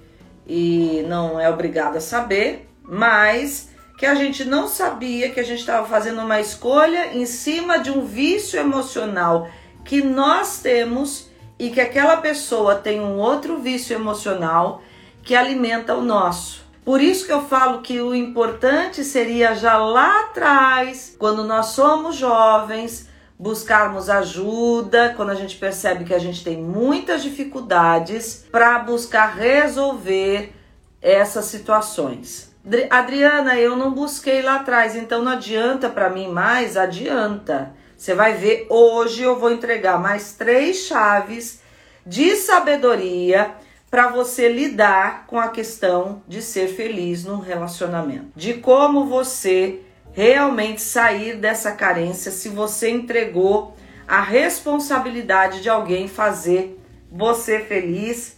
e 0.48 1.06
não 1.08 1.39
é 1.39 1.48
obrigado 1.48 1.98
a 1.98 2.01
saber, 2.01 2.68
mas 2.82 3.70
que 3.98 4.06
a 4.06 4.16
gente 4.16 4.44
não 4.44 4.68
sabia 4.68 5.30
que 5.30 5.39
a 5.39 5.44
gente 5.44 5.60
estava 5.60 5.86
fazendo 5.88 6.22
uma 6.22 6.39
escolha 6.39 7.13
em 7.13 7.25
cima 7.25 7.78
de 7.78 7.92
um 7.92 8.06
vício 8.06 8.60
emocional 8.60 9.48
que 9.86 10.01
nós 10.01 10.60
temos 10.62 11.30
e 11.60 11.70
que 11.70 11.82
aquela 11.82 12.18
pessoa 12.18 12.75
tem 12.75 13.01
um 13.01 13.18
outro 13.18 13.60
vício 13.60 13.94
emocional 13.94 14.82
que 15.22 15.36
alimenta 15.36 15.94
o 15.94 16.01
nosso. 16.01 16.66
Por 16.86 17.01
isso 17.01 17.25
que 17.25 17.34
eu 17.34 17.46
falo 17.46 17.82
que 17.82 18.00
o 18.00 18.16
importante 18.16 19.04
seria 19.04 19.54
já 19.54 19.78
lá 19.78 20.22
atrás, 20.22 21.16
quando 21.20 21.44
nós 21.44 21.68
somos 21.68 22.16
jovens, 22.16 23.09
buscarmos 23.39 24.10
ajuda, 24.10 25.13
quando 25.15 25.29
a 25.29 25.36
gente 25.36 25.55
percebe 25.55 26.03
que 26.03 26.13
a 26.13 26.19
gente 26.19 26.43
tem 26.43 26.58
muitas 26.58 27.24
dificuldades 27.24 28.46
para 28.51 28.79
buscar 28.79 29.34
resolver 29.34 30.53
essas 31.01 31.46
situações. 31.46 32.53
Adriana, 32.89 33.58
eu 33.58 33.77
não 33.77 33.93
busquei 33.93 34.41
lá 34.41 34.58
atrás, 34.58 34.93
então 34.93 35.24
não 35.24 35.31
adianta 35.31 35.88
para 35.88 36.10
mim 36.10 36.27
mais, 36.27 36.75
adianta. 36.75 37.74
Você 37.96 38.13
vai 38.13 38.34
ver 38.34 38.67
hoje 38.69 39.24
eu 39.24 39.39
vou 39.39 39.51
entregar 39.51 39.98
mais 39.98 40.34
três 40.34 40.86
chaves 40.86 41.62
de 42.05 42.36
sabedoria 42.36 43.55
para 43.89 44.10
você 44.10 44.50
lidar 44.50 45.25
com 45.25 45.39
a 45.39 45.48
questão 45.48 46.22
de 46.27 46.41
ser 46.41 46.67
feliz 46.67 47.24
num 47.24 47.39
relacionamento, 47.39 48.27
de 48.36 48.55
como 48.55 49.05
você 49.05 49.81
realmente 50.20 50.82
sair 50.82 51.38
dessa 51.38 51.72
carência 51.72 52.30
se 52.30 52.50
você 52.50 52.90
entregou 52.90 53.74
a 54.06 54.20
responsabilidade 54.20 55.62
de 55.62 55.70
alguém 55.70 56.10
fazer 56.10 56.78
você 57.10 57.62
feliz. 57.62 58.38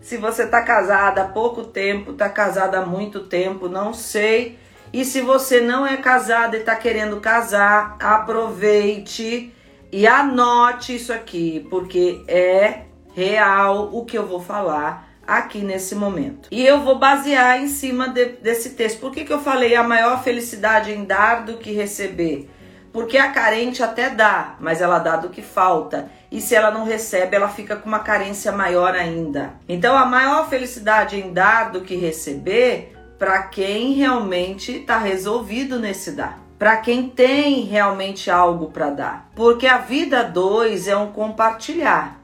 Se 0.00 0.16
você 0.16 0.44
está 0.44 0.62
casada 0.62 1.20
há 1.20 1.28
pouco 1.28 1.64
tempo, 1.64 2.12
está 2.12 2.30
casada 2.30 2.78
há 2.78 2.86
muito 2.86 3.24
tempo, 3.24 3.68
não 3.68 3.92
sei. 3.92 4.58
E 4.90 5.04
se 5.04 5.20
você 5.20 5.60
não 5.60 5.86
é 5.86 5.98
casada 5.98 6.56
e 6.56 6.60
está 6.60 6.74
querendo 6.74 7.20
casar, 7.20 7.98
aproveite 8.00 9.52
e 9.92 10.06
anote 10.06 10.96
isso 10.96 11.12
aqui, 11.12 11.66
porque 11.68 12.24
é 12.26 12.84
real 13.14 13.90
o 13.92 14.02
que 14.06 14.16
eu 14.16 14.26
vou 14.26 14.40
falar 14.40 15.07
aqui 15.28 15.58
nesse 15.58 15.94
momento. 15.94 16.48
E 16.50 16.66
eu 16.66 16.80
vou 16.80 16.98
basear 16.98 17.60
em 17.60 17.68
cima 17.68 18.08
de, 18.08 18.24
desse 18.40 18.70
texto. 18.70 18.98
Por 18.98 19.12
que, 19.12 19.26
que 19.26 19.32
eu 19.32 19.40
falei 19.40 19.76
a 19.76 19.82
maior 19.82 20.24
felicidade 20.24 20.90
em 20.90 21.04
dar 21.04 21.44
do 21.44 21.58
que 21.58 21.70
receber? 21.70 22.48
Porque 22.90 23.18
a 23.18 23.30
carente 23.30 23.82
até 23.82 24.08
dá, 24.08 24.56
mas 24.58 24.80
ela 24.80 24.98
dá 24.98 25.16
do 25.16 25.28
que 25.28 25.42
falta. 25.42 26.10
E 26.32 26.40
se 26.40 26.54
ela 26.54 26.70
não 26.70 26.86
recebe, 26.86 27.36
ela 27.36 27.50
fica 27.50 27.76
com 27.76 27.86
uma 27.86 27.98
carência 27.98 28.50
maior 28.50 28.94
ainda. 28.94 29.52
Então 29.68 29.94
a 29.94 30.06
maior 30.06 30.48
felicidade 30.48 31.20
em 31.20 31.30
dar 31.30 31.70
do 31.70 31.82
que 31.82 31.94
receber 31.94 32.96
para 33.18 33.42
quem 33.42 33.92
realmente 33.92 34.72
está 34.72 34.96
resolvido 34.96 35.78
nesse 35.78 36.12
dar. 36.12 36.40
Para 36.58 36.78
quem 36.78 37.08
tem 37.08 37.64
realmente 37.64 38.30
algo 38.30 38.70
para 38.70 38.90
dar. 38.90 39.30
Porque 39.36 39.66
a 39.66 39.76
vida 39.76 40.24
dois 40.24 40.88
é 40.88 40.96
um 40.96 41.12
compartilhar 41.12 42.18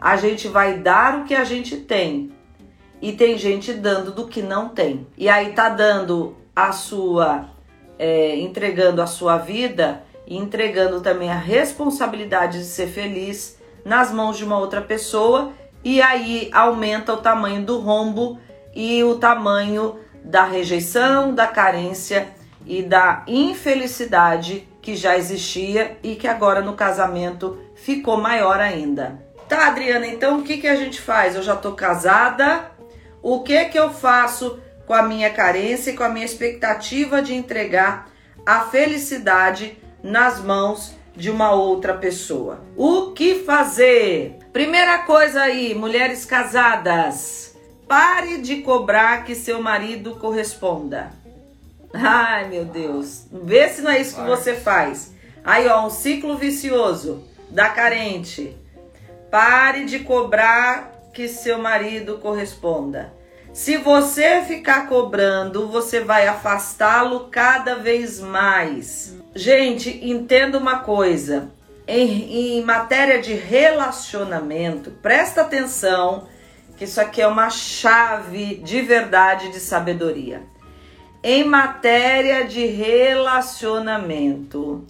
a 0.00 0.16
gente 0.16 0.48
vai 0.48 0.78
dar 0.78 1.18
o 1.18 1.24
que 1.24 1.34
a 1.34 1.44
gente 1.44 1.76
tem. 1.76 2.32
E 3.00 3.12
tem 3.12 3.38
gente 3.38 3.72
dando 3.72 4.12
do 4.12 4.26
que 4.26 4.42
não 4.42 4.68
tem. 4.68 5.06
E 5.16 5.28
aí 5.28 5.52
tá 5.52 5.68
dando 5.68 6.36
a 6.54 6.72
sua, 6.72 7.48
é, 7.98 8.36
entregando 8.36 9.00
a 9.00 9.06
sua 9.06 9.38
vida 9.38 10.02
e 10.26 10.36
entregando 10.36 11.00
também 11.00 11.30
a 11.30 11.38
responsabilidade 11.38 12.58
de 12.58 12.64
ser 12.64 12.88
feliz 12.88 13.58
nas 13.84 14.12
mãos 14.12 14.36
de 14.36 14.44
uma 14.44 14.58
outra 14.58 14.80
pessoa. 14.80 15.52
E 15.82 16.02
aí 16.02 16.50
aumenta 16.52 17.14
o 17.14 17.18
tamanho 17.18 17.64
do 17.64 17.78
rombo 17.78 18.38
e 18.74 19.02
o 19.02 19.16
tamanho 19.16 19.98
da 20.22 20.44
rejeição, 20.44 21.34
da 21.34 21.46
carência 21.46 22.28
e 22.66 22.82
da 22.82 23.24
infelicidade 23.26 24.68
que 24.82 24.94
já 24.94 25.16
existia 25.16 25.98
e 26.02 26.14
que 26.14 26.26
agora 26.26 26.60
no 26.60 26.74
casamento 26.74 27.58
ficou 27.74 28.16
maior 28.16 28.60
ainda. 28.60 29.18
Tá, 29.48 29.66
Adriana, 29.66 30.06
então 30.06 30.38
o 30.38 30.42
que, 30.42 30.58
que 30.58 30.68
a 30.68 30.76
gente 30.76 31.00
faz? 31.00 31.34
Eu 31.34 31.42
já 31.42 31.56
tô 31.56 31.72
casada, 31.72 32.69
o 33.22 33.40
que 33.40 33.64
que 33.66 33.78
eu 33.78 33.90
faço 33.90 34.58
com 34.86 34.94
a 34.94 35.02
minha 35.02 35.30
carência 35.30 35.90
e 35.90 35.96
com 35.96 36.02
a 36.02 36.08
minha 36.08 36.24
expectativa 36.24 37.22
de 37.22 37.34
entregar 37.34 38.10
a 38.44 38.60
felicidade 38.60 39.78
nas 40.02 40.40
mãos 40.40 40.94
de 41.14 41.30
uma 41.30 41.52
outra 41.52 41.94
pessoa? 41.94 42.60
O 42.76 43.12
que 43.12 43.44
fazer? 43.44 44.38
Primeira 44.52 44.98
coisa 45.00 45.42
aí, 45.42 45.74
mulheres 45.74 46.24
casadas, 46.24 47.56
pare 47.86 48.38
de 48.38 48.62
cobrar 48.62 49.24
que 49.24 49.34
seu 49.34 49.62
marido 49.62 50.16
corresponda. 50.16 51.12
Ai, 51.92 52.48
meu 52.48 52.64
Deus. 52.64 53.26
Vê 53.30 53.68
se 53.68 53.82
não 53.82 53.90
é 53.90 54.00
isso 54.00 54.16
que 54.16 54.26
você 54.26 54.54
faz. 54.54 55.12
Aí, 55.44 55.66
ó, 55.68 55.86
um 55.86 55.90
ciclo 55.90 56.36
vicioso 56.36 57.24
da 57.50 57.68
carente. 57.68 58.56
Pare 59.30 59.84
de 59.84 60.00
cobrar 60.00 60.89
que 61.12 61.28
seu 61.28 61.58
marido 61.58 62.18
corresponda. 62.18 63.12
Se 63.52 63.76
você 63.76 64.42
ficar 64.42 64.88
cobrando, 64.88 65.66
você 65.66 65.98
vai 66.00 66.28
afastá-lo 66.28 67.28
cada 67.30 67.74
vez 67.76 68.20
mais. 68.20 69.16
Gente, 69.34 70.08
entenda 70.08 70.56
uma 70.56 70.78
coisa. 70.80 71.50
Em, 71.86 72.58
em 72.58 72.62
matéria 72.62 73.20
de 73.20 73.34
relacionamento, 73.34 74.92
presta 75.02 75.40
atenção 75.40 76.28
que 76.76 76.84
isso 76.84 77.00
aqui 77.00 77.20
é 77.20 77.26
uma 77.26 77.50
chave 77.50 78.54
de 78.54 78.80
verdade 78.80 79.50
de 79.50 79.58
sabedoria. 79.58 80.44
Em 81.22 81.44
matéria 81.44 82.46
de 82.46 82.64
relacionamento, 82.64 84.86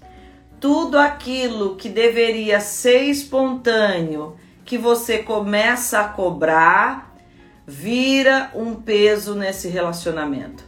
tudo 0.60 0.96
aquilo 0.98 1.76
que 1.76 1.88
deveria 1.88 2.60
ser 2.60 3.04
espontâneo, 3.04 4.36
que 4.70 4.78
você 4.78 5.18
começa 5.18 5.98
a 5.98 6.04
cobrar, 6.04 7.12
vira 7.66 8.52
um 8.54 8.76
peso 8.76 9.34
nesse 9.34 9.66
relacionamento. 9.66 10.62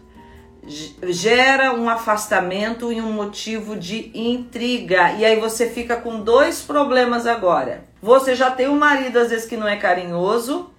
Gera 1.05 1.73
um 1.73 1.89
afastamento 1.89 2.93
e 2.93 3.01
um 3.01 3.13
motivo 3.13 3.77
de 3.77 4.11
intriga. 4.13 5.13
E 5.13 5.25
aí 5.25 5.39
você 5.39 5.71
fica 5.71 5.95
com 5.95 6.19
dois 6.19 6.63
problemas 6.63 7.29
agora. 7.29 7.85
Você 8.03 8.35
já 8.35 8.51
tem 8.51 8.69
um 8.69 8.77
marido, 8.77 9.21
às 9.21 9.31
vezes, 9.31 9.47
que 9.47 9.57
não 9.57 9.69
é 9.69 9.77
carinhoso, 9.77 10.71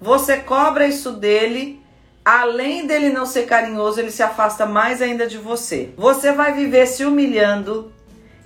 você 0.00 0.38
cobra 0.38 0.88
isso 0.88 1.12
dele, 1.12 1.80
além 2.24 2.84
dele 2.84 3.10
não 3.10 3.26
ser 3.26 3.46
carinhoso, 3.46 4.00
ele 4.00 4.10
se 4.10 4.24
afasta 4.24 4.66
mais 4.66 5.00
ainda 5.00 5.28
de 5.28 5.38
você. 5.38 5.90
Você 5.96 6.32
vai 6.32 6.52
viver 6.52 6.86
se 6.86 7.04
humilhando. 7.04 7.92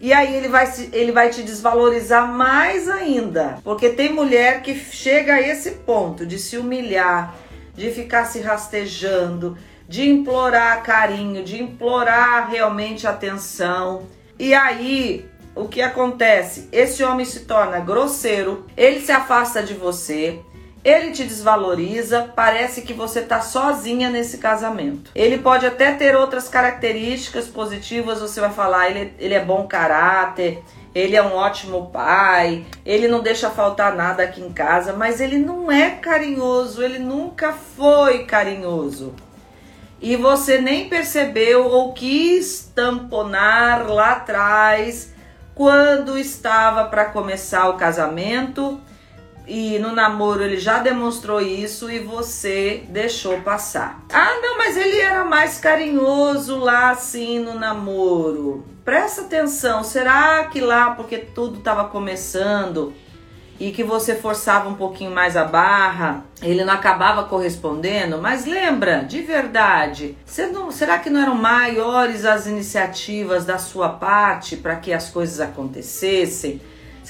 E 0.01 0.13
aí 0.15 0.35
ele 0.35 0.49
vai, 0.49 0.73
ele 0.93 1.13
vai 1.13 1.29
te 1.29 1.43
desvalorizar 1.43 2.27
mais 2.27 2.89
ainda. 2.89 3.59
Porque 3.63 3.91
tem 3.91 4.13
mulher 4.13 4.63
que 4.63 4.75
chega 4.75 5.35
a 5.35 5.41
esse 5.41 5.73
ponto 5.73 6.25
de 6.25 6.39
se 6.39 6.57
humilhar, 6.57 7.35
de 7.75 7.91
ficar 7.91 8.25
se 8.25 8.41
rastejando, 8.41 9.59
de 9.87 10.09
implorar 10.09 10.83
carinho, 10.83 11.45
de 11.45 11.63
implorar 11.63 12.49
realmente 12.49 13.07
atenção. 13.07 14.07
E 14.39 14.55
aí, 14.55 15.29
o 15.55 15.69
que 15.69 15.83
acontece? 15.83 16.69
Esse 16.73 17.05
homem 17.05 17.27
se 17.27 17.41
torna 17.41 17.81
grosseiro, 17.81 18.65
ele 18.77 19.01
se 19.01 19.13
afasta 19.13 19.63
de 19.63 19.75
você, 19.75 20.41
ele 20.83 21.11
te 21.11 21.25
desvaloriza, 21.25 22.33
parece 22.35 22.83
que 22.83 22.95
você 22.95 23.21
tá 23.21 23.41
sozinha 23.41 24.09
nesse 24.09 24.39
casamento. 24.39 25.11
Ele 25.15 25.39
pode 25.39 25.67
até 25.67 25.93
ter 25.93 26.17
outras 26.17 26.49
características 26.49 27.47
positivas, 27.47 28.21
você 28.21 28.41
vai 28.41 28.51
falar, 28.51 28.91
ele, 28.91 29.13
ele 29.19 29.35
é 29.35 29.45
bom 29.45 29.67
caráter, 29.67 30.63
ele 30.95 31.15
é 31.15 31.23
um 31.23 31.35
ótimo 31.35 31.91
pai, 31.91 32.65
ele 32.85 33.07
não 33.09 33.21
deixa 33.21 33.51
faltar 33.51 33.95
nada 33.95 34.23
aqui 34.23 34.41
em 34.41 34.53
casa, 34.53 34.95
mas 34.95 35.21
ele 35.21 35.39
não 35.39 35.71
é 35.71 35.91
carinhoso, 35.91 36.83
ele 36.83 36.99
nunca 36.99 37.53
foi 37.53 38.25
carinhoso. 38.25 39.15
E 40.01 40.17
você 40.17 40.59
nem 40.59 40.89
percebeu 40.89 41.67
ou 41.67 41.93
quis 41.93 42.73
tamponar 42.75 43.87
lá 43.87 44.13
atrás, 44.13 45.13
quando 45.55 46.17
estava 46.17 46.85
para 46.85 47.05
começar 47.05 47.69
o 47.69 47.77
casamento 47.77 48.81
e 49.47 49.79
no 49.79 49.93
namoro 49.93 50.43
ele 50.43 50.59
já 50.59 50.79
demonstrou 50.79 51.41
isso 51.41 51.91
e 51.91 51.99
você 51.99 52.85
deixou 52.89 53.41
passar. 53.41 54.01
Ah, 54.13 54.39
não, 54.41 54.59
mas 54.59 54.77
ele 54.77 55.01
era 55.01 55.25
mais 55.25 55.59
carinhoso 55.59 56.59
lá 56.59 56.91
assim 56.91 57.39
no 57.39 57.59
namoro. 57.59 58.65
Presta 58.85 59.23
atenção, 59.23 59.83
será 59.83 60.45
que 60.45 60.61
lá 60.61 60.93
porque 60.93 61.19
tudo 61.19 61.59
estava 61.59 61.85
começando 61.85 62.93
e 63.61 63.71
que 63.73 63.85
você 63.85 64.15
forçava 64.15 64.71
um 64.71 64.75
pouquinho 64.75 65.11
mais 65.11 65.37
a 65.37 65.45
barra, 65.45 66.25
ele 66.41 66.65
não 66.65 66.73
acabava 66.73 67.25
correspondendo? 67.25 68.17
Mas 68.17 68.47
lembra, 68.47 69.05
de 69.05 69.21
verdade, 69.21 70.17
não, 70.51 70.71
será 70.71 70.99
que 70.99 71.11
não 71.11 71.21
eram 71.21 71.35
maiores 71.35 72.25
as 72.25 72.47
iniciativas 72.47 73.45
da 73.45 73.59
sua 73.59 73.91
parte 73.91 74.57
para 74.57 74.77
que 74.77 74.95
as 74.95 75.11
coisas 75.11 75.41
acontecessem? 75.41 76.61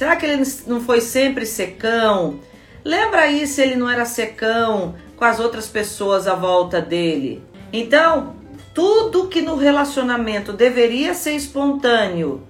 Será 0.01 0.17
que 0.17 0.25
ele 0.25 0.43
não 0.67 0.81
foi 0.81 0.99
sempre 0.99 1.45
secão? 1.45 2.41
Lembra 2.83 3.21
aí 3.21 3.47
se 3.47 3.61
ele 3.61 3.77
não 3.77 3.87
era 3.87 4.07
secão 4.07 4.95
com 5.15 5.27
as 5.27 5.39
outras 5.39 5.69
pessoas 5.69 6.27
à 6.27 6.35
volta 6.35 6.81
dele? 6.81 7.45
Então, 7.71 8.35
tudo 8.73 9.29
que 9.29 9.43
no 9.43 9.57
relacionamento 9.57 10.55
deveria 10.55 11.13
ser 11.13 11.33
espontâneo 11.33 12.47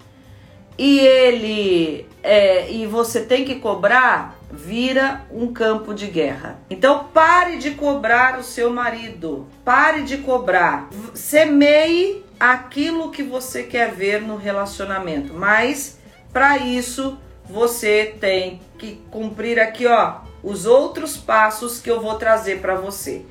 e 0.78 1.00
ele 1.00 2.06
é, 2.22 2.70
e 2.70 2.86
você 2.86 3.22
tem 3.22 3.44
que 3.44 3.56
cobrar, 3.56 4.38
vira 4.52 5.26
um 5.32 5.52
campo 5.52 5.92
de 5.92 6.06
guerra. 6.06 6.60
Então 6.70 7.08
pare 7.12 7.56
de 7.56 7.72
cobrar 7.72 8.38
o 8.38 8.44
seu 8.44 8.70
marido, 8.70 9.48
pare 9.64 10.04
de 10.04 10.18
cobrar, 10.18 10.88
semeie 11.14 12.24
aquilo 12.38 13.10
que 13.10 13.24
você 13.24 13.64
quer 13.64 13.90
ver 13.92 14.22
no 14.22 14.36
relacionamento, 14.36 15.34
mas 15.34 15.98
para 16.32 16.56
isso 16.56 17.18
você 17.50 18.14
tem 18.20 18.60
que 18.78 19.00
cumprir 19.10 19.58
aqui, 19.58 19.86
ó, 19.86 20.20
os 20.42 20.66
outros 20.66 21.16
passos 21.16 21.80
que 21.80 21.90
eu 21.90 22.00
vou 22.00 22.14
trazer 22.14 22.60
para 22.60 22.76
você. 22.76 23.24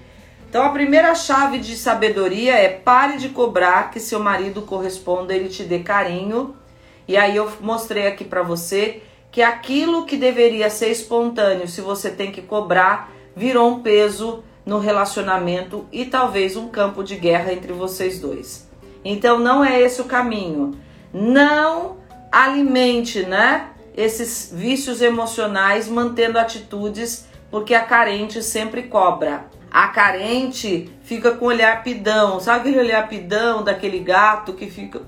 Então 0.49 0.63
a 0.63 0.69
primeira 0.69 1.15
chave 1.15 1.59
de 1.59 1.77
sabedoria 1.77 2.53
é 2.55 2.69
pare 2.69 3.17
de 3.17 3.29
cobrar 3.29 3.91
que 3.91 3.99
seu 3.99 4.19
marido 4.19 4.63
corresponda, 4.63 5.33
ele 5.33 5.47
te 5.47 5.63
dê 5.63 5.79
carinho. 5.79 6.55
E 7.07 7.15
aí 7.15 7.35
eu 7.35 7.49
mostrei 7.61 8.07
aqui 8.07 8.23
para 8.23 8.43
você 8.43 9.01
que 9.31 9.41
aquilo 9.41 10.05
que 10.05 10.17
deveria 10.17 10.69
ser 10.69 10.89
espontâneo, 10.89 11.67
se 11.67 11.81
você 11.81 12.09
tem 12.09 12.31
que 12.31 12.41
cobrar, 12.41 13.11
virou 13.35 13.69
um 13.69 13.81
peso 13.81 14.43
no 14.65 14.79
relacionamento 14.79 15.87
e 15.91 16.05
talvez 16.05 16.55
um 16.57 16.67
campo 16.67 17.03
de 17.03 17.15
guerra 17.15 17.53
entre 17.53 17.71
vocês 17.71 18.19
dois. 18.19 18.67
Então 19.05 19.39
não 19.39 19.63
é 19.63 19.79
esse 19.79 20.01
o 20.01 20.05
caminho. 20.05 20.77
Não 21.13 21.97
alimente, 22.31 23.23
né? 23.23 23.69
Esses 23.99 24.49
vícios 24.53 25.01
emocionais 25.01 25.89
mantendo 25.89 26.39
atitudes, 26.39 27.27
porque 27.51 27.75
a 27.75 27.83
carente 27.83 28.41
sempre 28.41 28.83
cobra. 28.83 29.47
A 29.69 29.89
carente 29.89 30.89
fica 31.03 31.31
com 31.31 31.45
olhar 31.45 31.83
pidão, 31.83 32.39
sabe 32.39 32.69
aquele 32.69 32.79
olhar 32.79 33.09
pidão 33.09 33.61
daquele 33.61 33.99
gato 33.99 34.53
que 34.53 34.71
fica, 34.71 35.01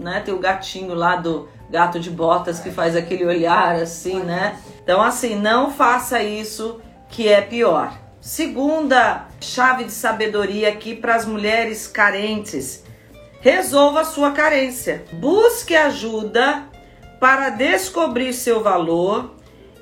né? 0.00 0.20
Tem 0.24 0.34
o 0.34 0.40
gatinho 0.40 0.94
lá 0.94 1.14
do 1.14 1.48
gato 1.70 2.00
de 2.00 2.10
botas 2.10 2.58
que 2.58 2.72
faz 2.72 2.96
aquele 2.96 3.24
olhar 3.24 3.76
assim, 3.76 4.18
né? 4.18 4.58
Então, 4.82 5.00
assim, 5.00 5.36
não 5.36 5.70
faça 5.70 6.20
isso 6.20 6.80
que 7.08 7.28
é 7.28 7.40
pior. 7.40 7.96
Segunda 8.20 9.28
chave 9.40 9.84
de 9.84 9.92
sabedoria 9.92 10.70
aqui 10.70 10.96
para 10.96 11.14
as 11.14 11.24
mulheres 11.24 11.86
carentes: 11.86 12.82
resolva 13.40 14.00
a 14.00 14.04
sua 14.04 14.32
carência. 14.32 15.04
Busque 15.12 15.76
ajuda 15.76 16.73
para 17.24 17.48
descobrir 17.48 18.34
seu 18.34 18.62
valor 18.62 19.34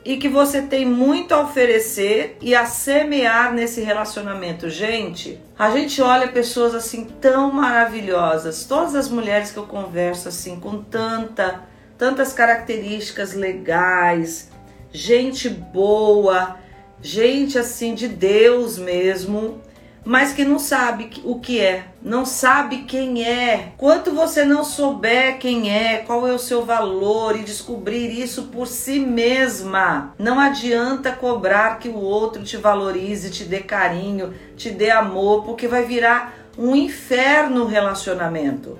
e 0.05 0.17
que 0.17 0.29
você 0.29 0.63
tem 0.63 0.87
muito 0.87 1.35
a 1.35 1.41
oferecer 1.41 2.37
e 2.41 2.55
a 2.55 2.67
semear 2.67 3.53
nesse 3.53 3.81
relacionamento. 3.81 4.71
Gente, 4.71 5.41
a 5.59 5.69
gente 5.71 6.01
olha 6.01 6.29
pessoas 6.29 6.73
assim 6.73 7.05
tão 7.21 7.51
maravilhosas, 7.51 8.65
todas 8.65 8.95
as 8.95 9.09
mulheres 9.09 9.51
que 9.51 9.57
eu 9.57 9.67
converso 9.67 10.29
assim 10.29 10.61
com 10.61 10.85
tanta, 10.85 11.63
tantas 11.99 12.33
características 12.33 13.35
legais, 13.35 14.49
gente 14.93 15.49
boa, 15.49 16.59
gente 17.01 17.59
assim 17.59 17.93
de 17.93 18.07
Deus 18.07 18.79
mesmo 18.79 19.61
mas 20.05 20.33
que 20.33 20.45
não 20.45 20.59
sabe 20.59 21.11
o 21.25 21.39
que 21.39 21.61
é, 21.61 21.85
não 22.03 22.25
sabe 22.27 22.79
quem 22.79 23.25
é. 23.25 23.73
Quanto 23.77 24.13
você 24.13 24.45
não 24.45 24.65
souber 24.65 25.39
quem 25.39 25.71
é, 25.71 25.99
qual 25.99 26.27
é 26.27 26.33
o 26.33 26.39
seu 26.39 26.65
valor 26.65 27.37
e 27.37 27.45
descobrir 27.45 28.11
isso 28.11 28.45
por 28.45 28.67
si 28.67 28.99
mesma, 28.99 30.15
não 30.19 30.41
adianta 30.41 31.13
cobrar 31.13 31.79
que 31.79 31.89
o 31.89 31.99
outro 31.99 32.43
te 32.43 32.57
valorize, 32.57 33.31
te 33.31 33.45
dê 33.45 33.61
carinho, 33.61 34.35
te 34.57 34.71
dê 34.71 34.91
amor, 34.91 35.45
porque 35.45 35.69
vai 35.69 35.85
virar 35.85 36.35
um 36.59 36.75
inferno 36.75 37.65
relacionamento. 37.65 38.79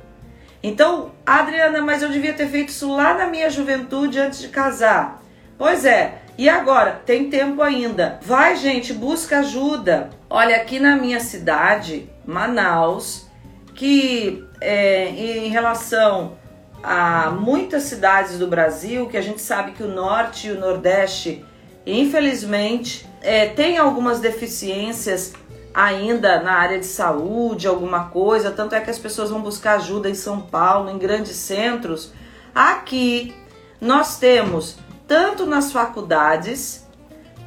Então, 0.63 1.11
Adriana, 1.27 1.81
mas 1.83 2.03
eu 2.03 2.09
devia 2.09 2.33
ter 2.33 2.49
feito 2.49 2.69
isso 2.69 2.95
lá 2.95 3.15
na 3.15 3.27
minha 3.27 3.51
juventude 3.51 4.19
antes 4.19 4.41
de 4.41 4.49
casar. 4.49 5.21
Pois 5.59 5.85
é, 5.85 6.22
e 6.39 6.49
agora? 6.49 7.03
Tem 7.05 7.29
tempo 7.29 7.63
ainda. 7.63 8.19
Vai, 8.23 8.57
gente, 8.57 8.93
busca 8.93 9.41
ajuda. 9.41 10.11
Olha, 10.31 10.57
aqui 10.57 10.81
na 10.81 10.97
minha 10.97 11.21
cidade, 11.21 12.09
Manaus, 12.25 13.27
que 13.75 14.45
é, 14.61 15.09
em 15.09 15.49
relação 15.49 16.37
a 16.83 17.31
muitas 17.31 17.85
cidades 17.85 18.39
do 18.39 18.47
Brasil, 18.47 19.07
que 19.07 19.17
a 19.17 19.23
gente 19.23 19.41
sabe 19.41 19.73
que 19.73 19.83
o 19.83 19.89
norte 19.89 20.49
e 20.49 20.53
o 20.53 20.59
nordeste, 20.59 21.45
infelizmente, 21.87 23.07
é, 23.21 23.47
tem 23.47 23.79
algumas 23.79 24.19
deficiências 24.19 25.35
ainda 25.75 26.43
na 26.43 26.53
área 26.53 26.79
de 26.79 26.87
saúde, 26.87 27.67
alguma 27.67 28.09
coisa, 28.09 28.51
tanto 28.51 28.75
é 28.75 28.81
que 28.81 28.91
as 28.91 28.99
pessoas 28.99 29.31
vão 29.31 29.41
buscar 29.41 29.77
ajuda 29.77 30.09
em 30.09 30.15
São 30.15 30.41
Paulo, 30.41 30.91
em 30.91 30.99
grandes 30.99 31.37
centros. 31.37 32.13
Aqui 32.55 33.35
nós 33.81 34.19
temos 34.19 34.77
tanto 35.07 35.47
nas 35.47 35.73
faculdades, 35.73 36.87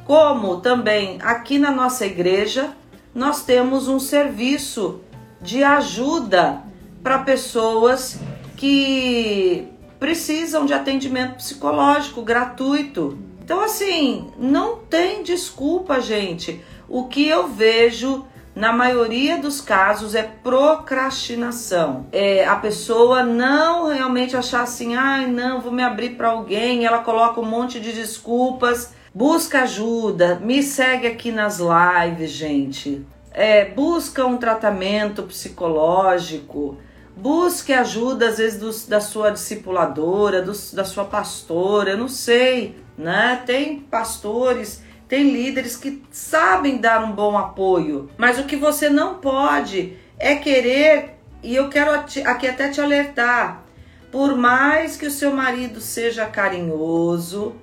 como 0.04 0.60
também 0.60 1.18
aqui 1.22 1.58
na 1.58 1.70
nossa 1.70 2.06
igreja, 2.06 2.70
nós 3.14 3.44
temos 3.44 3.88
um 3.88 3.98
serviço 3.98 5.00
de 5.40 5.62
ajuda 5.62 6.62
para 7.02 7.18
pessoas 7.18 8.18
que 8.56 9.68
precisam 9.98 10.66
de 10.66 10.74
atendimento 10.74 11.36
psicológico 11.36 12.22
gratuito. 12.22 13.18
Então, 13.42 13.60
assim, 13.60 14.30
não 14.38 14.76
tem 14.76 15.22
desculpa, 15.22 16.00
gente. 16.00 16.60
O 16.88 17.04
que 17.04 17.26
eu 17.26 17.48
vejo 17.48 18.24
na 18.56 18.72
maioria 18.72 19.36
dos 19.36 19.60
casos 19.60 20.14
é 20.14 20.22
procrastinação. 20.22 22.06
É 22.10 22.46
a 22.46 22.56
pessoa 22.56 23.22
não 23.22 23.88
realmente 23.92 24.34
achar 24.34 24.62
assim, 24.62 24.94
ai, 24.94 25.26
não, 25.26 25.60
vou 25.60 25.70
me 25.70 25.82
abrir 25.82 26.16
para 26.16 26.30
alguém, 26.30 26.86
ela 26.86 27.00
coloca 27.00 27.38
um 27.38 27.44
monte 27.44 27.78
de 27.78 27.92
desculpas. 27.92 28.94
Busca 29.14 29.62
ajuda, 29.62 30.36
me 30.36 30.62
segue 30.62 31.06
aqui 31.06 31.30
nas 31.30 31.58
lives, 31.58 32.30
gente. 32.30 33.06
É, 33.30 33.66
busca 33.66 34.24
um 34.24 34.38
tratamento 34.38 35.24
psicológico, 35.24 36.78
busque 37.14 37.74
ajuda 37.74 38.28
às 38.28 38.38
vezes 38.38 38.86
da 38.86 39.02
sua 39.02 39.30
discipuladora, 39.30 40.40
do, 40.40 40.52
da 40.72 40.84
sua 40.84 41.04
pastora, 41.04 41.90
eu 41.90 41.98
não 41.98 42.08
sei, 42.08 42.74
né? 42.96 43.42
Tem 43.44 43.80
pastores 43.80 44.82
tem 45.08 45.30
líderes 45.30 45.76
que 45.76 46.02
sabem 46.10 46.78
dar 46.78 47.04
um 47.04 47.12
bom 47.12 47.36
apoio, 47.38 48.10
mas 48.16 48.38
o 48.38 48.44
que 48.44 48.56
você 48.56 48.88
não 48.88 49.16
pode 49.16 49.96
é 50.18 50.34
querer, 50.36 51.16
e 51.42 51.54
eu 51.54 51.68
quero 51.68 51.92
aqui 51.92 52.48
até 52.48 52.68
te 52.68 52.80
alertar, 52.80 53.62
por 54.10 54.36
mais 54.36 54.96
que 54.96 55.06
o 55.06 55.10
seu 55.10 55.32
marido 55.32 55.80
seja 55.80 56.26
carinhoso, 56.26 57.54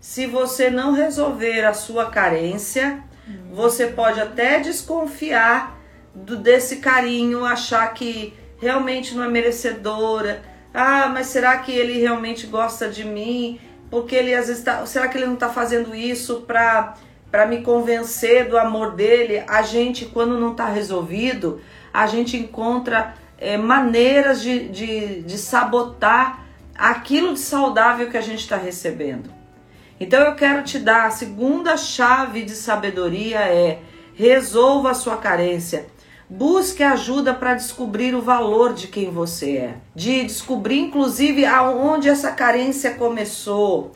se 0.00 0.26
você 0.26 0.68
não 0.68 0.92
resolver 0.92 1.64
a 1.64 1.72
sua 1.72 2.10
carência, 2.10 3.02
você 3.50 3.86
pode 3.86 4.20
até 4.20 4.60
desconfiar 4.60 5.80
do, 6.14 6.36
desse 6.36 6.76
carinho, 6.76 7.44
achar 7.44 7.92
que 7.94 8.34
realmente 8.58 9.14
não 9.14 9.24
é 9.24 9.28
merecedora. 9.28 10.42
Ah, 10.72 11.08
mas 11.08 11.28
será 11.28 11.58
que 11.58 11.72
ele 11.72 11.98
realmente 12.00 12.46
gosta 12.46 12.88
de 12.88 13.04
mim? 13.04 13.58
Porque 13.94 14.16
ele 14.16 14.34
às 14.34 14.48
vezes 14.48 14.64
tá, 14.64 14.84
será 14.86 15.06
que 15.06 15.16
ele 15.16 15.26
não 15.26 15.34
está 15.34 15.48
fazendo 15.48 15.94
isso 15.94 16.40
para 16.40 16.94
para 17.30 17.46
me 17.46 17.62
convencer 17.62 18.48
do 18.48 18.58
amor 18.58 18.96
dele? 18.96 19.44
A 19.46 19.62
gente 19.62 20.04
quando 20.06 20.36
não 20.36 20.50
está 20.50 20.66
resolvido, 20.66 21.60
a 21.92 22.04
gente 22.08 22.36
encontra 22.36 23.14
é, 23.38 23.56
maneiras 23.56 24.42
de, 24.42 24.68
de, 24.68 25.22
de 25.22 25.38
sabotar 25.38 26.44
aquilo 26.76 27.34
de 27.34 27.38
saudável 27.38 28.10
que 28.10 28.16
a 28.16 28.20
gente 28.20 28.40
está 28.40 28.56
recebendo. 28.56 29.30
Então 30.00 30.20
eu 30.24 30.34
quero 30.34 30.64
te 30.64 30.80
dar 30.80 31.06
a 31.06 31.10
segunda 31.12 31.76
chave 31.76 32.42
de 32.42 32.56
sabedoria 32.56 33.38
é 33.42 33.78
resolva 34.16 34.90
a 34.90 34.94
sua 34.94 35.18
carência. 35.18 35.86
Busque 36.28 36.82
ajuda 36.82 37.34
para 37.34 37.54
descobrir 37.54 38.14
o 38.14 38.22
valor 38.22 38.72
de 38.72 38.88
quem 38.88 39.10
você 39.10 39.56
é, 39.56 39.74
de 39.94 40.24
descobrir 40.24 40.78
inclusive 40.78 41.44
aonde 41.44 42.08
essa 42.08 42.32
carência 42.32 42.94
começou. 42.94 43.92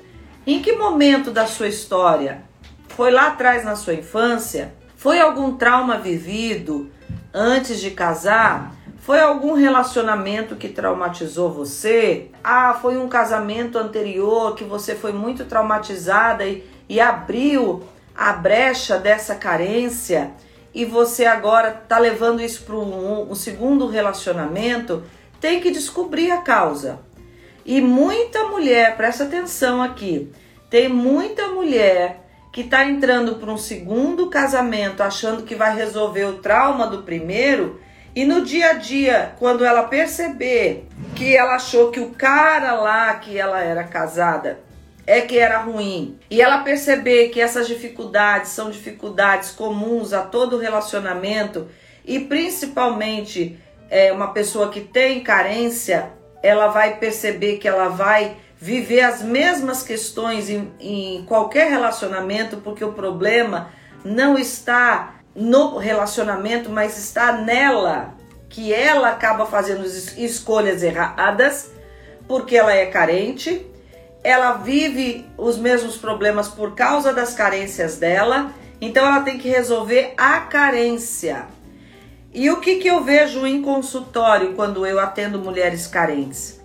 Em 0.46 0.60
que 0.60 0.72
momento 0.72 1.30
da 1.30 1.46
sua 1.46 1.68
história? 1.68 2.42
Foi 2.88 3.10
lá 3.10 3.28
atrás 3.28 3.64
na 3.64 3.76
sua 3.76 3.94
infância? 3.94 4.74
Foi 4.96 5.20
algum 5.20 5.56
trauma 5.56 5.96
vivido 5.98 6.90
antes 7.32 7.80
de 7.80 7.92
casar? 7.92 8.74
Foi 8.98 9.20
algum 9.20 9.54
relacionamento 9.54 10.54
que 10.54 10.68
traumatizou 10.68 11.50
você? 11.50 12.30
Ah, 12.44 12.74
foi 12.74 12.98
um 12.98 13.08
casamento 13.08 13.78
anterior 13.78 14.54
que 14.54 14.64
você 14.64 14.94
foi 14.94 15.12
muito 15.12 15.46
traumatizada 15.46 16.44
e, 16.44 16.62
e 16.88 17.00
abriu 17.00 17.82
a 18.14 18.34
brecha 18.34 18.98
dessa 18.98 19.34
carência? 19.34 20.32
E 20.78 20.84
você 20.84 21.24
agora 21.24 21.80
está 21.82 21.98
levando 21.98 22.40
isso 22.40 22.62
para 22.62 22.76
um, 22.76 23.32
um 23.32 23.34
segundo 23.34 23.88
relacionamento, 23.88 25.02
tem 25.40 25.60
que 25.60 25.72
descobrir 25.72 26.30
a 26.30 26.36
causa. 26.36 27.00
E 27.66 27.80
muita 27.80 28.44
mulher, 28.44 28.96
presta 28.96 29.24
atenção 29.24 29.82
aqui, 29.82 30.32
tem 30.70 30.88
muita 30.88 31.48
mulher 31.48 32.24
que 32.52 32.60
está 32.60 32.84
entrando 32.84 33.34
para 33.34 33.50
um 33.50 33.58
segundo 33.58 34.30
casamento 34.30 35.02
achando 35.02 35.42
que 35.42 35.56
vai 35.56 35.74
resolver 35.74 36.26
o 36.26 36.38
trauma 36.38 36.86
do 36.86 37.02
primeiro 37.02 37.80
e 38.14 38.24
no 38.24 38.44
dia 38.44 38.70
a 38.70 38.74
dia, 38.74 39.34
quando 39.36 39.64
ela 39.64 39.82
perceber 39.82 40.86
que 41.16 41.36
ela 41.36 41.56
achou 41.56 41.90
que 41.90 41.98
o 41.98 42.10
cara 42.10 42.74
lá 42.74 43.14
que 43.14 43.36
ela 43.36 43.60
era 43.60 43.82
casada 43.82 44.60
é 45.08 45.22
que 45.22 45.38
era 45.38 45.62
ruim. 45.62 46.18
E 46.30 46.42
ela 46.42 46.58
perceber 46.58 47.30
que 47.30 47.40
essas 47.40 47.66
dificuldades 47.66 48.50
são 48.50 48.70
dificuldades 48.70 49.50
comuns 49.50 50.12
a 50.12 50.20
todo 50.20 50.58
relacionamento 50.58 51.66
e 52.04 52.20
principalmente 52.20 53.58
é, 53.88 54.12
uma 54.12 54.34
pessoa 54.34 54.68
que 54.68 54.82
tem 54.82 55.22
carência, 55.22 56.10
ela 56.42 56.68
vai 56.68 56.98
perceber 56.98 57.56
que 57.56 57.66
ela 57.66 57.88
vai 57.88 58.36
viver 58.60 59.00
as 59.00 59.22
mesmas 59.22 59.82
questões 59.82 60.50
em, 60.50 60.70
em 60.78 61.24
qualquer 61.24 61.70
relacionamento, 61.70 62.58
porque 62.58 62.84
o 62.84 62.92
problema 62.92 63.70
não 64.04 64.36
está 64.36 65.14
no 65.34 65.78
relacionamento, 65.78 66.68
mas 66.68 66.98
está 66.98 67.32
nela, 67.32 68.14
que 68.50 68.74
ela 68.74 69.08
acaba 69.08 69.46
fazendo 69.46 69.86
escolhas 69.86 70.82
erradas, 70.82 71.70
porque 72.26 72.58
ela 72.58 72.74
é 72.74 72.84
carente 72.84 73.67
ela 74.22 74.52
vive 74.52 75.26
os 75.36 75.56
mesmos 75.56 75.96
problemas 75.96 76.48
por 76.48 76.74
causa 76.74 77.12
das 77.12 77.34
carências 77.34 77.98
dela, 77.98 78.52
então 78.80 79.06
ela 79.06 79.20
tem 79.20 79.38
que 79.38 79.48
resolver 79.48 80.14
a 80.16 80.40
carência. 80.40 81.46
E 82.32 82.50
o 82.50 82.60
que, 82.60 82.76
que 82.76 82.88
eu 82.88 83.02
vejo 83.02 83.46
em 83.46 83.62
consultório 83.62 84.54
quando 84.54 84.86
eu 84.86 85.00
atendo 85.00 85.38
mulheres 85.38 85.86
carentes? 85.86 86.60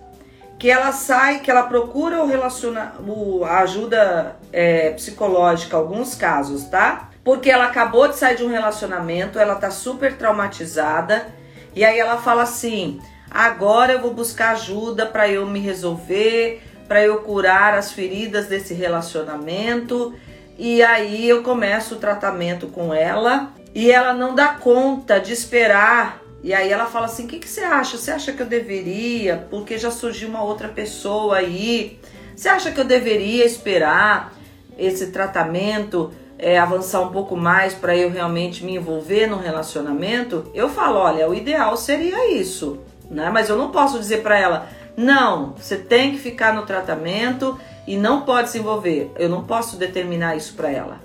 Que 0.58 0.70
ela 0.70 0.92
sai, 0.92 1.40
que 1.40 1.50
ela 1.50 1.64
procura 1.64 2.22
o 2.22 2.26
relaciona, 2.26 2.94
o, 3.06 3.44
a 3.44 3.60
ajuda 3.60 4.36
é, 4.52 4.90
psicológica, 4.90 5.76
alguns 5.76 6.14
casos, 6.14 6.64
tá? 6.64 7.10
Porque 7.24 7.50
ela 7.50 7.64
acabou 7.64 8.06
de 8.08 8.16
sair 8.16 8.36
de 8.36 8.44
um 8.44 8.50
relacionamento, 8.50 9.38
ela 9.38 9.54
tá 9.54 9.70
super 9.70 10.16
traumatizada, 10.16 11.26
e 11.74 11.84
aí 11.84 11.98
ela 11.98 12.18
fala 12.18 12.42
assim: 12.42 13.00
agora 13.30 13.94
eu 13.94 14.00
vou 14.00 14.12
buscar 14.12 14.50
ajuda 14.50 15.06
para 15.06 15.28
eu 15.28 15.46
me 15.46 15.58
resolver, 15.58 16.62
para 16.86 17.02
eu 17.02 17.18
curar 17.18 17.74
as 17.74 17.92
feridas 17.92 18.46
desse 18.46 18.74
relacionamento. 18.74 20.14
E 20.58 20.82
aí 20.82 21.28
eu 21.28 21.42
começo 21.42 21.96
o 21.96 21.98
tratamento 21.98 22.66
com 22.68 22.92
ela 22.94 23.52
e 23.74 23.90
ela 23.90 24.14
não 24.14 24.34
dá 24.34 24.48
conta 24.48 25.18
de 25.18 25.32
esperar. 25.32 26.22
E 26.42 26.52
aí 26.54 26.70
ela 26.70 26.86
fala 26.86 27.06
assim: 27.06 27.24
"O 27.24 27.28
que, 27.28 27.38
que 27.38 27.48
você 27.48 27.62
acha? 27.62 27.96
Você 27.96 28.10
acha 28.10 28.32
que 28.32 28.42
eu 28.42 28.46
deveria? 28.46 29.46
Porque 29.50 29.78
já 29.78 29.90
surgiu 29.90 30.28
uma 30.28 30.42
outra 30.42 30.68
pessoa 30.68 31.36
aí. 31.36 31.98
Você 32.36 32.48
acha 32.48 32.70
que 32.70 32.80
eu 32.80 32.84
deveria 32.84 33.44
esperar 33.44 34.32
esse 34.78 35.08
tratamento 35.08 36.12
é, 36.36 36.58
avançar 36.58 37.00
um 37.00 37.12
pouco 37.12 37.36
mais 37.36 37.74
para 37.74 37.96
eu 37.96 38.10
realmente 38.10 38.64
me 38.64 38.76
envolver 38.76 39.26
no 39.26 39.38
relacionamento?" 39.38 40.50
Eu 40.54 40.68
falo: 40.68 40.98
"Olha, 40.98 41.28
o 41.28 41.34
ideal 41.34 41.76
seria 41.76 42.32
isso." 42.32 42.78
Né? 43.10 43.30
Mas 43.30 43.48
eu 43.48 43.56
não 43.56 43.70
posso 43.70 43.98
dizer 43.98 44.22
para 44.22 44.38
ela: 44.38 44.68
não, 44.96 45.54
você 45.56 45.76
tem 45.76 46.12
que 46.12 46.18
ficar 46.18 46.54
no 46.54 46.64
tratamento 46.64 47.58
e 47.86 47.96
não 47.96 48.22
pode 48.22 48.50
se 48.50 48.58
envolver. 48.58 49.10
Eu 49.16 49.28
não 49.28 49.44
posso 49.44 49.76
determinar 49.76 50.36
isso 50.36 50.54
para 50.54 50.70
ela. 50.70 51.00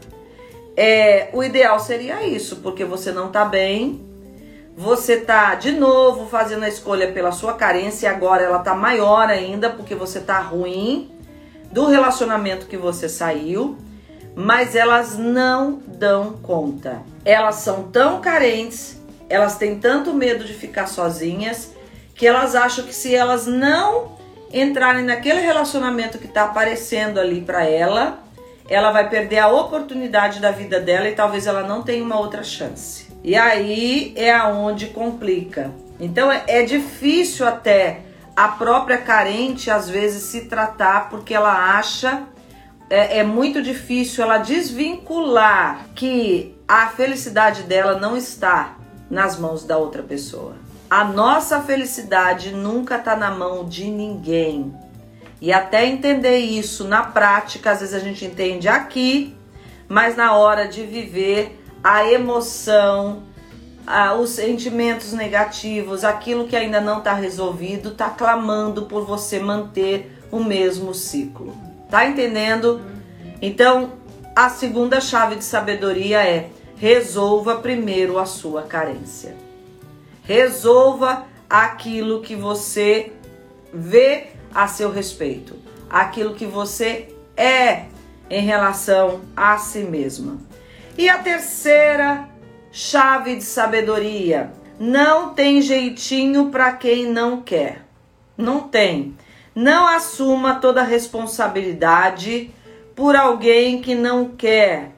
É, 0.78 1.30
o 1.34 1.44
ideal 1.44 1.80
seria 1.80 2.26
isso, 2.26 2.58
porque 2.58 2.86
você 2.86 3.12
não 3.12 3.30
tá 3.30 3.44
bem, 3.44 4.06
você 4.78 5.18
tá 5.18 5.56
de 5.56 5.72
novo 5.72 6.28
fazendo 6.30 6.64
a 6.64 6.70
escolha 6.70 7.12
pela 7.12 7.32
sua 7.32 7.54
carência 7.54 8.08
e 8.08 8.10
agora 8.10 8.44
ela 8.44 8.60
tá 8.60 8.74
maior 8.74 9.28
ainda 9.28 9.70
porque 9.70 9.94
você 9.94 10.22
tá 10.22 10.40
ruim 10.40 11.12
do 11.72 11.86
relacionamento 11.88 12.68
que 12.68 12.78
você 12.78 13.10
saiu, 13.10 13.78
mas 14.36 14.76
elas 14.76 15.18
não 15.18 15.82
dão 15.86 16.34
conta. 16.42 17.02
Elas 17.26 17.56
são 17.56 17.84
tão 17.84 18.22
carentes, 18.22 19.02
elas 19.28 19.58
têm 19.58 19.80
tanto 19.80 20.14
medo 20.14 20.46
de 20.46 20.54
ficar 20.54 20.88
sozinhas 20.88 21.74
que 22.20 22.28
elas 22.28 22.54
acham 22.54 22.84
que 22.84 22.94
se 22.94 23.16
elas 23.16 23.48
não 23.48 24.12
entrarem 24.52 25.06
naquele 25.06 25.40
relacionamento 25.40 26.18
que 26.18 26.28
está 26.28 26.44
aparecendo 26.44 27.18
ali 27.18 27.40
para 27.40 27.64
ela, 27.64 28.20
ela 28.68 28.92
vai 28.92 29.10
perder 29.10 29.40
a 29.40 29.48
oportunidade 29.48 30.42
da 30.42 30.52
vida 30.52 30.82
dela 30.82 31.08
e 31.08 31.16
talvez 31.16 31.48
ela 31.48 31.64
não 31.64 31.82
tenha 31.82 32.04
uma 32.04 32.20
outra 32.20 32.44
chance. 32.44 33.08
E 33.24 33.38
aí 33.38 34.14
é 34.18 34.34
aonde 34.34 34.88
complica. 34.88 35.72
Então 35.98 36.30
é, 36.30 36.44
é 36.46 36.64
difícil 36.64 37.48
até 37.48 38.02
a 38.36 38.50
própria 38.50 38.98
carente 38.98 39.72
às 39.72 39.90
vezes 39.90 40.24
se 40.24 40.42
tratar 40.42 41.10
porque 41.10 41.34
ela 41.34 41.78
acha 41.78 42.24
é, 42.90 43.20
é, 43.20 43.24
muito 43.24 43.62
difícil 43.62 44.26
ela 44.26 44.40
desvincular 44.40 45.86
que 45.96 46.54
a 46.68 46.88
felicidade 46.88 47.64
dela 47.64 47.98
não 47.98 48.18
está 48.18 48.76
nas 49.10 49.40
mãos 49.40 49.64
da 49.64 49.78
outra 49.78 50.04
pessoa. 50.04 50.56
A 50.90 51.04
nossa 51.04 51.62
felicidade 51.62 52.52
nunca 52.52 52.96
está 52.96 53.16
na 53.16 53.30
mão 53.30 53.64
de 53.64 53.86
ninguém. 53.86 54.74
E 55.40 55.54
até 55.54 55.86
entender 55.86 56.38
isso 56.40 56.84
na 56.84 57.04
prática, 57.04 57.70
às 57.70 57.82
vezes 57.82 57.94
a 57.94 58.00
gente 58.00 58.26
entende 58.26 58.68
aqui, 58.68 59.36
mas 59.88 60.18
na 60.18 60.34
hora 60.34 60.68
de 60.68 60.84
viver 60.84 61.62
a 61.84 62.12
emoção, 62.12 63.22
ah, 63.86 64.16
os 64.16 64.32
sentimentos 64.32 65.14
negativos, 65.14 66.04
aquilo 66.04 66.48
que 66.48 66.56
ainda 66.56 66.82
não 66.82 66.98
está 66.98 67.14
resolvido, 67.14 67.90
está 67.90 68.10
clamando 68.10 68.88
por 68.88 69.06
você 69.06 69.40
manter 69.40 70.12
o 70.32 70.44
mesmo 70.44 70.96
ciclo. 70.96 71.56
Tá 71.88 72.08
entendendo? 72.08 72.82
Então, 73.40 73.92
a 74.36 74.50
segunda 74.50 75.00
chave 75.00 75.36
de 75.36 75.44
sabedoria 75.44 76.28
é 76.28 76.50
resolva 76.78 77.58
primeiro 77.58 78.18
a 78.18 78.26
sua 78.26 78.64
carência. 78.64 79.49
Resolva 80.30 81.26
aquilo 81.50 82.22
que 82.22 82.36
você 82.36 83.14
vê 83.74 84.28
a 84.54 84.68
seu 84.68 84.92
respeito, 84.92 85.56
aquilo 85.90 86.36
que 86.36 86.46
você 86.46 87.16
é 87.36 87.86
em 88.30 88.46
relação 88.46 89.22
a 89.36 89.58
si 89.58 89.80
mesma. 89.80 90.38
E 90.96 91.10
a 91.10 91.18
terceira 91.18 92.30
chave 92.72 93.38
de 93.38 93.44
sabedoria: 93.44 94.54
não 94.80 95.34
tem 95.34 95.64
jeitinho 95.64 96.52
para 96.52 96.74
quem 96.74 97.08
não 97.08 97.42
quer. 97.42 97.84
Não 98.38 98.60
tem. 98.60 99.16
Não 99.56 99.88
assuma 99.88 100.60
toda 100.60 100.82
a 100.82 100.86
responsabilidade 100.86 102.52
por 102.96 103.16
alguém 103.16 103.82
que 103.82 103.96
não 103.96 104.30
quer 104.30 104.92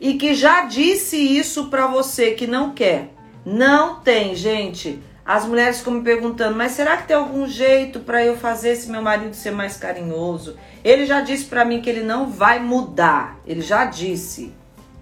e 0.00 0.14
que 0.14 0.34
já 0.34 0.64
disse 0.64 1.18
isso 1.18 1.66
para 1.66 1.86
você 1.86 2.30
que 2.30 2.46
não 2.46 2.70
quer. 2.70 3.10
Não 3.44 3.96
tem, 3.96 4.34
gente. 4.34 5.02
As 5.24 5.44
mulheres 5.44 5.78
ficam 5.78 5.94
me 5.94 6.02
perguntando, 6.02 6.56
mas 6.56 6.72
será 6.72 6.96
que 6.96 7.06
tem 7.06 7.16
algum 7.16 7.46
jeito 7.46 8.00
para 8.00 8.24
eu 8.24 8.36
fazer 8.36 8.70
esse 8.70 8.90
meu 8.90 9.00
marido 9.00 9.34
ser 9.34 9.52
mais 9.52 9.76
carinhoso? 9.76 10.56
Ele 10.82 11.06
já 11.06 11.20
disse 11.20 11.44
para 11.44 11.64
mim 11.64 11.80
que 11.80 11.88
ele 11.88 12.02
não 12.02 12.28
vai 12.28 12.58
mudar. 12.58 13.38
Ele 13.46 13.60
já 13.60 13.84
disse. 13.84 14.52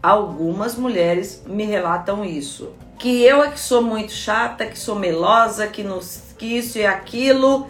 Algumas 0.02 0.76
mulheres 0.76 1.42
me 1.46 1.64
relatam 1.64 2.24
isso. 2.24 2.72
Que 2.98 3.22
eu 3.22 3.42
é 3.42 3.50
que 3.50 3.60
sou 3.60 3.82
muito 3.82 4.12
chata, 4.12 4.66
que 4.66 4.78
sou 4.78 4.94
melosa, 4.94 5.66
que, 5.66 5.82
nos, 5.82 6.34
que 6.38 6.46
isso 6.58 6.78
e 6.78 6.86
aquilo. 6.86 7.66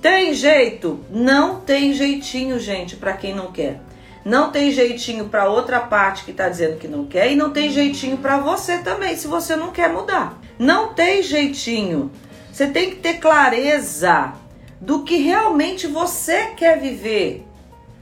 Tem 0.00 0.34
jeito? 0.34 1.00
Não 1.10 1.60
tem 1.60 1.92
jeitinho, 1.92 2.58
gente, 2.58 2.96
para 2.96 3.12
quem 3.12 3.34
não 3.34 3.50
quer. 3.50 3.80
Não 4.26 4.50
tem 4.50 4.72
jeitinho 4.72 5.28
para 5.28 5.48
outra 5.48 5.78
parte 5.78 6.24
que 6.24 6.32
está 6.32 6.48
dizendo 6.48 6.78
que 6.78 6.88
não 6.88 7.04
quer 7.04 7.30
e 7.30 7.36
não 7.36 7.52
tem 7.52 7.70
jeitinho 7.70 8.18
para 8.18 8.38
você 8.38 8.78
também, 8.78 9.16
se 9.16 9.28
você 9.28 9.54
não 9.54 9.70
quer 9.70 9.88
mudar. 9.88 10.36
Não 10.58 10.92
tem 10.92 11.22
jeitinho. 11.22 12.10
Você 12.52 12.66
tem 12.66 12.90
que 12.90 12.96
ter 12.96 13.18
clareza 13.18 14.32
do 14.80 15.04
que 15.04 15.18
realmente 15.18 15.86
você 15.86 16.46
quer 16.56 16.80
viver. 16.80 17.46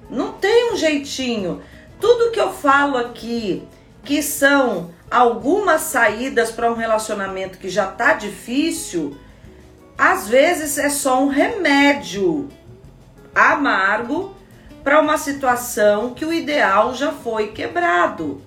Não 0.08 0.32
tem 0.32 0.72
um 0.72 0.76
jeitinho. 0.78 1.60
Tudo 2.00 2.30
que 2.30 2.40
eu 2.40 2.54
falo 2.54 2.96
aqui, 2.96 3.62
que 4.02 4.22
são 4.22 4.92
algumas 5.10 5.82
saídas 5.82 6.50
para 6.50 6.72
um 6.72 6.74
relacionamento 6.74 7.58
que 7.58 7.68
já 7.68 7.84
tá 7.84 8.14
difícil, 8.14 9.14
às 9.98 10.26
vezes 10.26 10.78
é 10.78 10.88
só 10.88 11.22
um 11.22 11.28
remédio 11.28 12.48
amargo 13.34 14.34
para 14.85 15.01
uma 15.01 15.16
situação 15.16 16.12
que 16.12 16.27
o 16.27 16.33
ideal 16.33 16.94
já 16.94 17.11
foi 17.11 17.49
quebrado. 17.49 18.42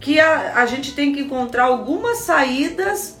Que 0.00 0.18
a, 0.18 0.54
a 0.56 0.66
gente 0.66 0.94
tem 0.94 1.12
que 1.12 1.20
encontrar 1.20 1.64
algumas 1.64 2.18
saídas 2.18 3.18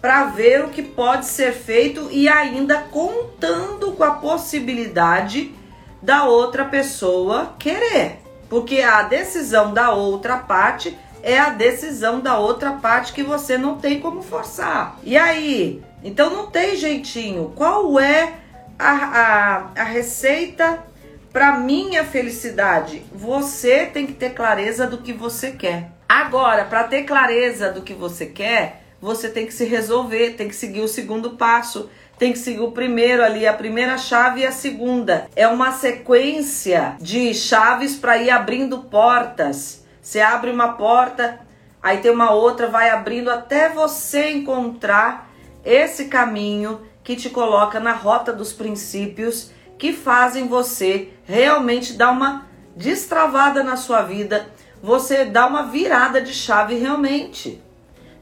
para 0.00 0.24
ver 0.24 0.64
o 0.64 0.68
que 0.68 0.82
pode 0.82 1.26
ser 1.26 1.52
feito 1.52 2.08
e 2.10 2.28
ainda 2.28 2.78
contando 2.90 3.92
com 3.92 4.02
a 4.02 4.12
possibilidade 4.12 5.54
da 6.02 6.24
outra 6.24 6.64
pessoa 6.64 7.54
querer. 7.58 8.18
Porque 8.48 8.80
a 8.80 9.02
decisão 9.02 9.72
da 9.72 9.92
outra 9.92 10.38
parte 10.38 10.98
é 11.22 11.38
a 11.38 11.50
decisão 11.50 12.20
da 12.20 12.38
outra 12.38 12.72
parte 12.72 13.12
que 13.12 13.22
você 13.22 13.56
não 13.56 13.76
tem 13.76 14.00
como 14.00 14.22
forçar. 14.22 14.98
E 15.04 15.16
aí? 15.16 15.84
Então 16.02 16.30
não 16.30 16.50
tem 16.50 16.76
jeitinho. 16.76 17.52
Qual 17.54 18.00
é 18.00 18.34
a, 18.78 18.90
a, 18.90 19.82
a 19.82 19.84
receita 19.84 20.89
para 21.32 21.58
minha 21.58 22.04
felicidade, 22.04 23.02
você 23.12 23.86
tem 23.86 24.06
que 24.06 24.12
ter 24.12 24.30
clareza 24.30 24.86
do 24.86 24.98
que 24.98 25.12
você 25.12 25.52
quer. 25.52 25.90
Agora, 26.08 26.64
para 26.64 26.84
ter 26.84 27.04
clareza 27.04 27.70
do 27.70 27.82
que 27.82 27.94
você 27.94 28.26
quer, 28.26 28.82
você 29.00 29.28
tem 29.28 29.46
que 29.46 29.54
se 29.54 29.64
resolver, 29.64 30.30
tem 30.30 30.48
que 30.48 30.56
seguir 30.56 30.80
o 30.80 30.88
segundo 30.88 31.30
passo, 31.30 31.88
tem 32.18 32.32
que 32.32 32.38
seguir 32.38 32.60
o 32.60 32.72
primeiro 32.72 33.22
ali, 33.22 33.46
a 33.46 33.52
primeira 33.52 33.96
chave 33.96 34.40
e 34.40 34.46
a 34.46 34.52
segunda. 34.52 35.28
É 35.36 35.46
uma 35.46 35.72
sequência 35.72 36.96
de 37.00 37.32
chaves 37.32 37.94
para 37.96 38.18
ir 38.18 38.30
abrindo 38.30 38.78
portas. 38.84 39.84
Você 40.02 40.20
abre 40.20 40.50
uma 40.50 40.72
porta, 40.72 41.40
aí 41.80 41.98
tem 41.98 42.10
uma 42.10 42.32
outra, 42.32 42.66
vai 42.66 42.90
abrindo 42.90 43.30
até 43.30 43.68
você 43.68 44.30
encontrar 44.30 45.30
esse 45.64 46.06
caminho 46.06 46.80
que 47.04 47.14
te 47.14 47.30
coloca 47.30 47.78
na 47.78 47.92
rota 47.92 48.32
dos 48.32 48.52
princípios 48.52 49.52
que 49.80 49.94
fazem 49.94 50.46
você 50.46 51.08
realmente 51.24 51.94
dar 51.94 52.10
uma 52.10 52.46
destravada 52.76 53.64
na 53.64 53.78
sua 53.78 54.02
vida, 54.02 54.46
você 54.82 55.24
dá 55.24 55.46
uma 55.46 55.62
virada 55.62 56.20
de 56.20 56.34
chave 56.34 56.74
realmente. 56.74 57.62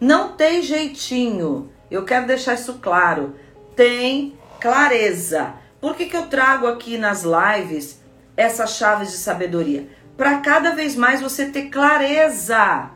Não 0.01 0.37
tem 0.37 0.63
jeitinho. 0.63 1.69
Eu 1.91 2.05
quero 2.05 2.29
deixar 2.29 2.55
isso 2.55 2.75
claro. 2.75 3.35
Tem 3.75 4.39
clareza. 4.61 5.55
Por 5.81 5.97
que, 5.97 6.07
que 6.07 6.17
eu 6.17 6.27
trago 6.27 6.69
aqui 6.69 6.97
nas 6.97 7.25
lives 7.25 8.01
essas 8.37 8.77
chaves 8.77 9.11
de 9.11 9.17
sabedoria? 9.17 9.89
Para 10.17 10.39
cada 10.39 10.77
vez 10.77 10.95
mais 10.95 11.21
você 11.21 11.47
ter 11.47 11.71
clareza 11.71 12.91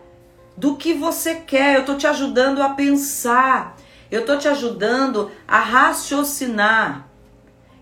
do 0.56 0.76
que 0.76 0.94
você 0.94 1.34
quer. 1.34 1.74
Eu 1.74 1.84
tô 1.84 1.96
te 1.96 2.06
ajudando 2.06 2.62
a 2.62 2.68
pensar. 2.68 3.76
Eu 4.08 4.24
tô 4.24 4.36
te 4.36 4.46
ajudando 4.46 5.32
a 5.48 5.58
raciocinar. 5.58 7.11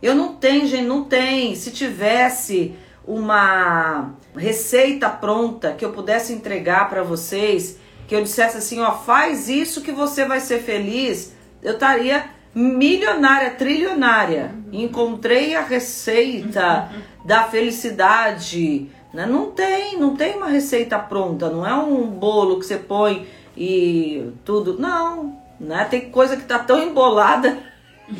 Eu 0.02 0.14
não 0.14 0.34
tenho, 0.34 0.66
gente, 0.66 0.86
não 0.86 1.04
tem. 1.04 1.54
Se 1.54 1.70
tivesse 1.70 2.74
uma 3.06 4.14
receita 4.36 5.08
pronta 5.08 5.72
que 5.72 5.84
eu 5.84 5.92
pudesse 5.92 6.32
entregar 6.32 6.88
para 6.88 7.02
vocês, 7.02 7.78
que 8.06 8.14
eu 8.14 8.22
dissesse 8.22 8.56
assim, 8.56 8.80
ó, 8.80 8.92
faz 8.92 9.48
isso 9.48 9.82
que 9.82 9.92
você 9.92 10.24
vai 10.24 10.40
ser 10.40 10.60
feliz, 10.60 11.34
eu 11.62 11.74
estaria 11.74 12.24
milionária, 12.54 13.50
trilionária. 13.50 14.54
Encontrei 14.72 15.54
a 15.54 15.62
receita 15.62 16.90
da 17.24 17.44
felicidade. 17.44 18.88
Né? 19.12 19.26
Não 19.26 19.50
tem, 19.50 19.98
não 19.98 20.16
tem 20.16 20.36
uma 20.36 20.48
receita 20.48 20.98
pronta, 20.98 21.50
não 21.50 21.66
é 21.66 21.74
um 21.74 22.06
bolo 22.06 22.58
que 22.58 22.66
você 22.66 22.76
põe 22.76 23.26
e 23.56 24.32
tudo. 24.44 24.78
Não, 24.78 25.36
né? 25.58 25.86
Tem 25.90 26.10
coisa 26.10 26.36
que 26.36 26.44
tá 26.44 26.58
tão 26.58 26.80
embolada 26.82 27.58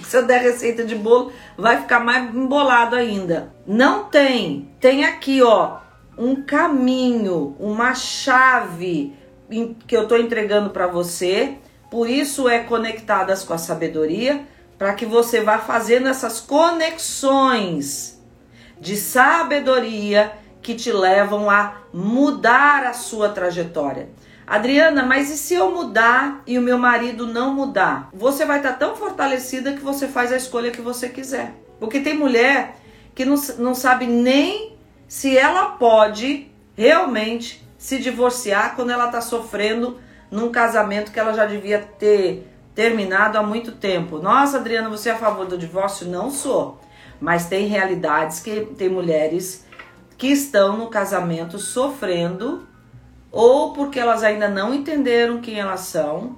se 0.05 0.16
eu 0.16 0.26
der 0.26 0.42
receita 0.42 0.85
de 0.85 0.94
bolo, 0.94 1.33
vai 1.57 1.81
ficar 1.81 2.00
mais 2.00 2.35
embolado 2.35 2.96
ainda. 2.96 3.53
Não 3.66 4.05
tem. 4.05 4.70
Tem 4.81 5.05
aqui, 5.05 5.42
ó, 5.42 5.79
um 6.16 6.42
caminho, 6.42 7.57
uma 7.59 7.94
chave 7.94 9.14
que 9.87 9.96
eu 9.96 10.07
tô 10.07 10.16
entregando 10.16 10.70
para 10.70 10.87
você. 10.87 11.57
Por 11.90 12.09
isso 12.09 12.48
é 12.48 12.61
conectadas 12.61 13.42
com 13.42 13.53
a 13.53 13.59
sabedoria, 13.59 14.46
para 14.79 14.94
que 14.94 15.05
você 15.05 15.40
vá 15.40 15.59
fazendo 15.59 16.09
essas 16.09 16.40
conexões 16.40 18.20
de 18.81 18.96
sabedoria 18.96 20.33
que 20.62 20.74
te 20.74 20.92
levam 20.92 21.50
a 21.50 21.83
mudar 21.92 22.85
a 22.85 22.92
sua 22.92 23.31
trajetória. 23.31 24.09
Adriana, 24.51 25.05
mas 25.05 25.31
e 25.31 25.39
se 25.39 25.55
eu 25.55 25.71
mudar 25.71 26.43
e 26.45 26.59
o 26.59 26.61
meu 26.61 26.77
marido 26.77 27.25
não 27.25 27.55
mudar? 27.55 28.09
Você 28.13 28.45
vai 28.45 28.57
estar 28.57 28.73
tão 28.73 28.97
fortalecida 28.97 29.75
que 29.75 29.79
você 29.79 30.09
faz 30.09 30.33
a 30.33 30.37
escolha 30.37 30.73
que 30.73 30.81
você 30.81 31.09
quiser. 31.09 31.55
Porque 31.79 32.01
tem 32.01 32.19
mulher 32.19 32.75
que 33.15 33.25
não, 33.25 33.37
não 33.59 33.77
sabe 33.77 34.09
nem 34.09 34.77
se 35.07 35.39
ela 35.39 35.67
pode 35.67 36.51
realmente 36.77 37.65
se 37.79 38.01
divorciar 38.01 38.75
quando 38.75 38.91
ela 38.91 39.07
está 39.07 39.21
sofrendo 39.21 40.01
num 40.33 40.51
casamento 40.51 41.13
que 41.13 41.21
ela 41.21 41.33
já 41.33 41.47
devia 41.47 41.79
ter 41.79 42.53
terminado 42.75 43.39
há 43.39 43.45
muito 43.45 43.71
tempo. 43.71 44.19
Nossa, 44.19 44.57
Adriana, 44.57 44.89
você 44.89 45.11
é 45.11 45.13
a 45.13 45.17
favor 45.17 45.47
do 45.47 45.57
divórcio? 45.57 46.09
Não 46.09 46.29
sou. 46.29 46.81
Mas 47.21 47.47
tem 47.47 47.69
realidades 47.69 48.41
que 48.41 48.67
tem 48.77 48.89
mulheres 48.89 49.65
que 50.19 50.27
estão 50.27 50.77
no 50.77 50.89
casamento 50.89 51.57
sofrendo 51.57 52.67
ou 53.31 53.73
porque 53.73 53.99
elas 53.99 54.23
ainda 54.23 54.49
não 54.49 54.75
entenderam 54.75 55.40
quem 55.40 55.59
elas 55.59 55.81
são, 55.81 56.37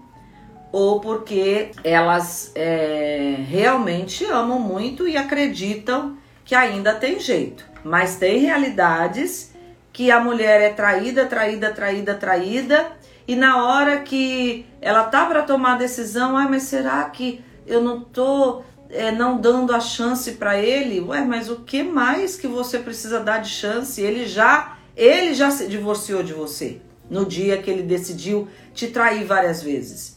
ou 0.71 1.01
porque 1.01 1.71
elas 1.85 2.51
é, 2.55 3.37
realmente 3.47 4.25
amam 4.25 4.59
muito 4.59 5.07
e 5.07 5.17
acreditam 5.17 6.17
que 6.45 6.55
ainda 6.55 6.95
tem 6.95 7.21
jeito. 7.21 7.65
Mas 7.85 8.17
tem 8.17 8.39
realidades 8.39 9.53
que 9.93 10.11
a 10.11 10.21
mulher 10.21 10.61
é 10.63 10.71
traída, 10.71 11.27
traída, 11.27 11.71
traída, 11.71 12.15
traída, 12.15 12.93
e 13.29 13.37
na 13.37 13.65
hora 13.65 14.01
que 14.01 14.67
ela 14.81 15.05
tá 15.05 15.27
para 15.27 15.43
tomar 15.43 15.75
a 15.75 15.79
decisão, 15.79 16.37
ai, 16.37 16.49
mas 16.49 16.65
será 16.65 17.05
que 17.05 17.45
eu 17.67 17.83
não 17.83 18.01
tô 18.01 18.63
é, 18.91 19.13
não 19.13 19.39
dando 19.39 19.75
a 19.75 19.81
chance 19.81 20.33
para 20.33 20.59
ele? 20.59 21.01
Ué, 21.01 21.23
mas 21.25 21.49
o 21.49 21.57
que 21.57 21.83
mais 21.83 22.37
que 22.37 22.47
você 22.47 22.79
precisa 22.79 23.21
dar 23.21 23.39
de 23.39 23.49
chance? 23.49 24.01
Ele 24.01 24.27
já 24.27 24.77
ele 24.97 25.35
já 25.35 25.51
se 25.51 25.67
divorciou 25.67 26.23
de 26.23 26.33
você. 26.33 26.81
no 27.11 27.27
dia 27.27 27.61
que 27.61 27.71
ele 27.71 27.83
decidiu 27.83 28.49
te 28.73 28.87
trair 28.89 29.25
várias 29.25 29.63
vezes. 29.63 30.17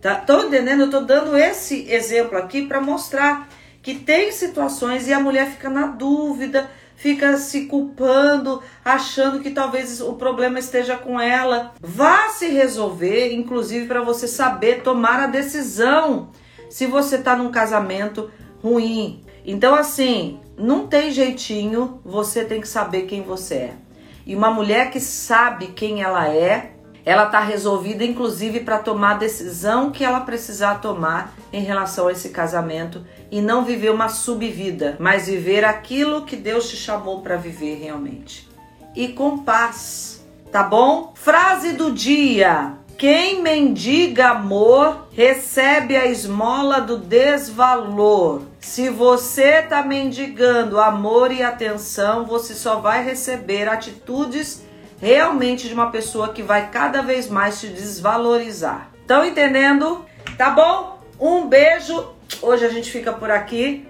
Tá? 0.00 0.14
Tô 0.14 0.42
entendendo? 0.42 0.82
Eu 0.82 0.90
tô 0.90 1.00
dando 1.00 1.36
esse 1.36 1.90
exemplo 1.90 2.38
aqui 2.38 2.66
para 2.66 2.80
mostrar 2.80 3.48
que 3.82 3.96
tem 3.96 4.30
situações 4.30 5.08
e 5.08 5.12
a 5.12 5.18
mulher 5.18 5.50
fica 5.50 5.68
na 5.68 5.88
dúvida, 5.88 6.70
fica 6.94 7.36
se 7.36 7.66
culpando, 7.66 8.62
achando 8.84 9.40
que 9.40 9.50
talvez 9.50 10.00
o 10.00 10.12
problema 10.14 10.58
esteja 10.60 10.96
com 10.96 11.20
ela. 11.20 11.74
Vá 11.80 12.28
se 12.28 12.46
resolver, 12.46 13.32
inclusive 13.32 13.86
para 13.86 14.02
você 14.02 14.28
saber 14.28 14.82
tomar 14.82 15.20
a 15.20 15.26
decisão 15.26 16.30
se 16.70 16.86
você 16.86 17.18
tá 17.18 17.34
num 17.34 17.50
casamento 17.50 18.30
ruim. 18.62 19.24
Então 19.44 19.74
assim, 19.74 20.38
não 20.56 20.86
tem 20.86 21.10
jeitinho, 21.10 22.00
você 22.04 22.44
tem 22.44 22.60
que 22.60 22.68
saber 22.68 23.02
quem 23.02 23.22
você 23.22 23.54
é. 23.54 23.85
E 24.26 24.34
uma 24.34 24.50
mulher 24.50 24.90
que 24.90 24.98
sabe 24.98 25.68
quem 25.68 26.02
ela 26.02 26.28
é, 26.28 26.72
ela 27.04 27.26
tá 27.26 27.38
resolvida 27.38 28.04
inclusive 28.04 28.60
para 28.60 28.80
tomar 28.80 29.12
a 29.12 29.18
decisão 29.18 29.92
que 29.92 30.02
ela 30.02 30.20
precisar 30.22 30.80
tomar 30.80 31.32
em 31.52 31.62
relação 31.62 32.08
a 32.08 32.12
esse 32.12 32.30
casamento 32.30 33.06
e 33.30 33.40
não 33.40 33.64
viver 33.64 33.90
uma 33.90 34.08
subvida, 34.08 34.96
mas 34.98 35.28
viver 35.28 35.64
aquilo 35.64 36.24
que 36.24 36.34
Deus 36.34 36.68
te 36.68 36.76
chamou 36.76 37.22
para 37.22 37.36
viver 37.36 37.76
realmente. 37.76 38.48
E 38.96 39.08
com 39.08 39.38
paz, 39.38 40.26
tá 40.50 40.64
bom? 40.64 41.12
Frase 41.14 41.74
do 41.74 41.92
dia: 41.92 42.72
quem 42.98 43.42
mendiga 43.42 44.28
amor 44.28 45.06
recebe 45.12 45.94
a 45.96 46.06
esmola 46.06 46.80
do 46.80 46.96
desvalor. 46.96 48.42
Se 48.58 48.88
você 48.88 49.60
tá 49.60 49.82
mendigando 49.82 50.80
amor 50.80 51.30
e 51.30 51.42
atenção, 51.42 52.24
você 52.24 52.54
só 52.54 52.76
vai 52.76 53.04
receber 53.04 53.68
atitudes 53.68 54.62
realmente 54.98 55.68
de 55.68 55.74
uma 55.74 55.90
pessoa 55.90 56.32
que 56.32 56.42
vai 56.42 56.70
cada 56.70 57.02
vez 57.02 57.28
mais 57.28 57.60
te 57.60 57.68
desvalorizar. 57.68 58.90
Estão 59.02 59.24
entendendo? 59.24 60.04
Tá 60.38 60.50
bom? 60.50 60.98
Um 61.20 61.46
beijo. 61.46 62.14
Hoje 62.40 62.64
a 62.64 62.70
gente 62.70 62.90
fica 62.90 63.12
por 63.12 63.30
aqui. 63.30 63.86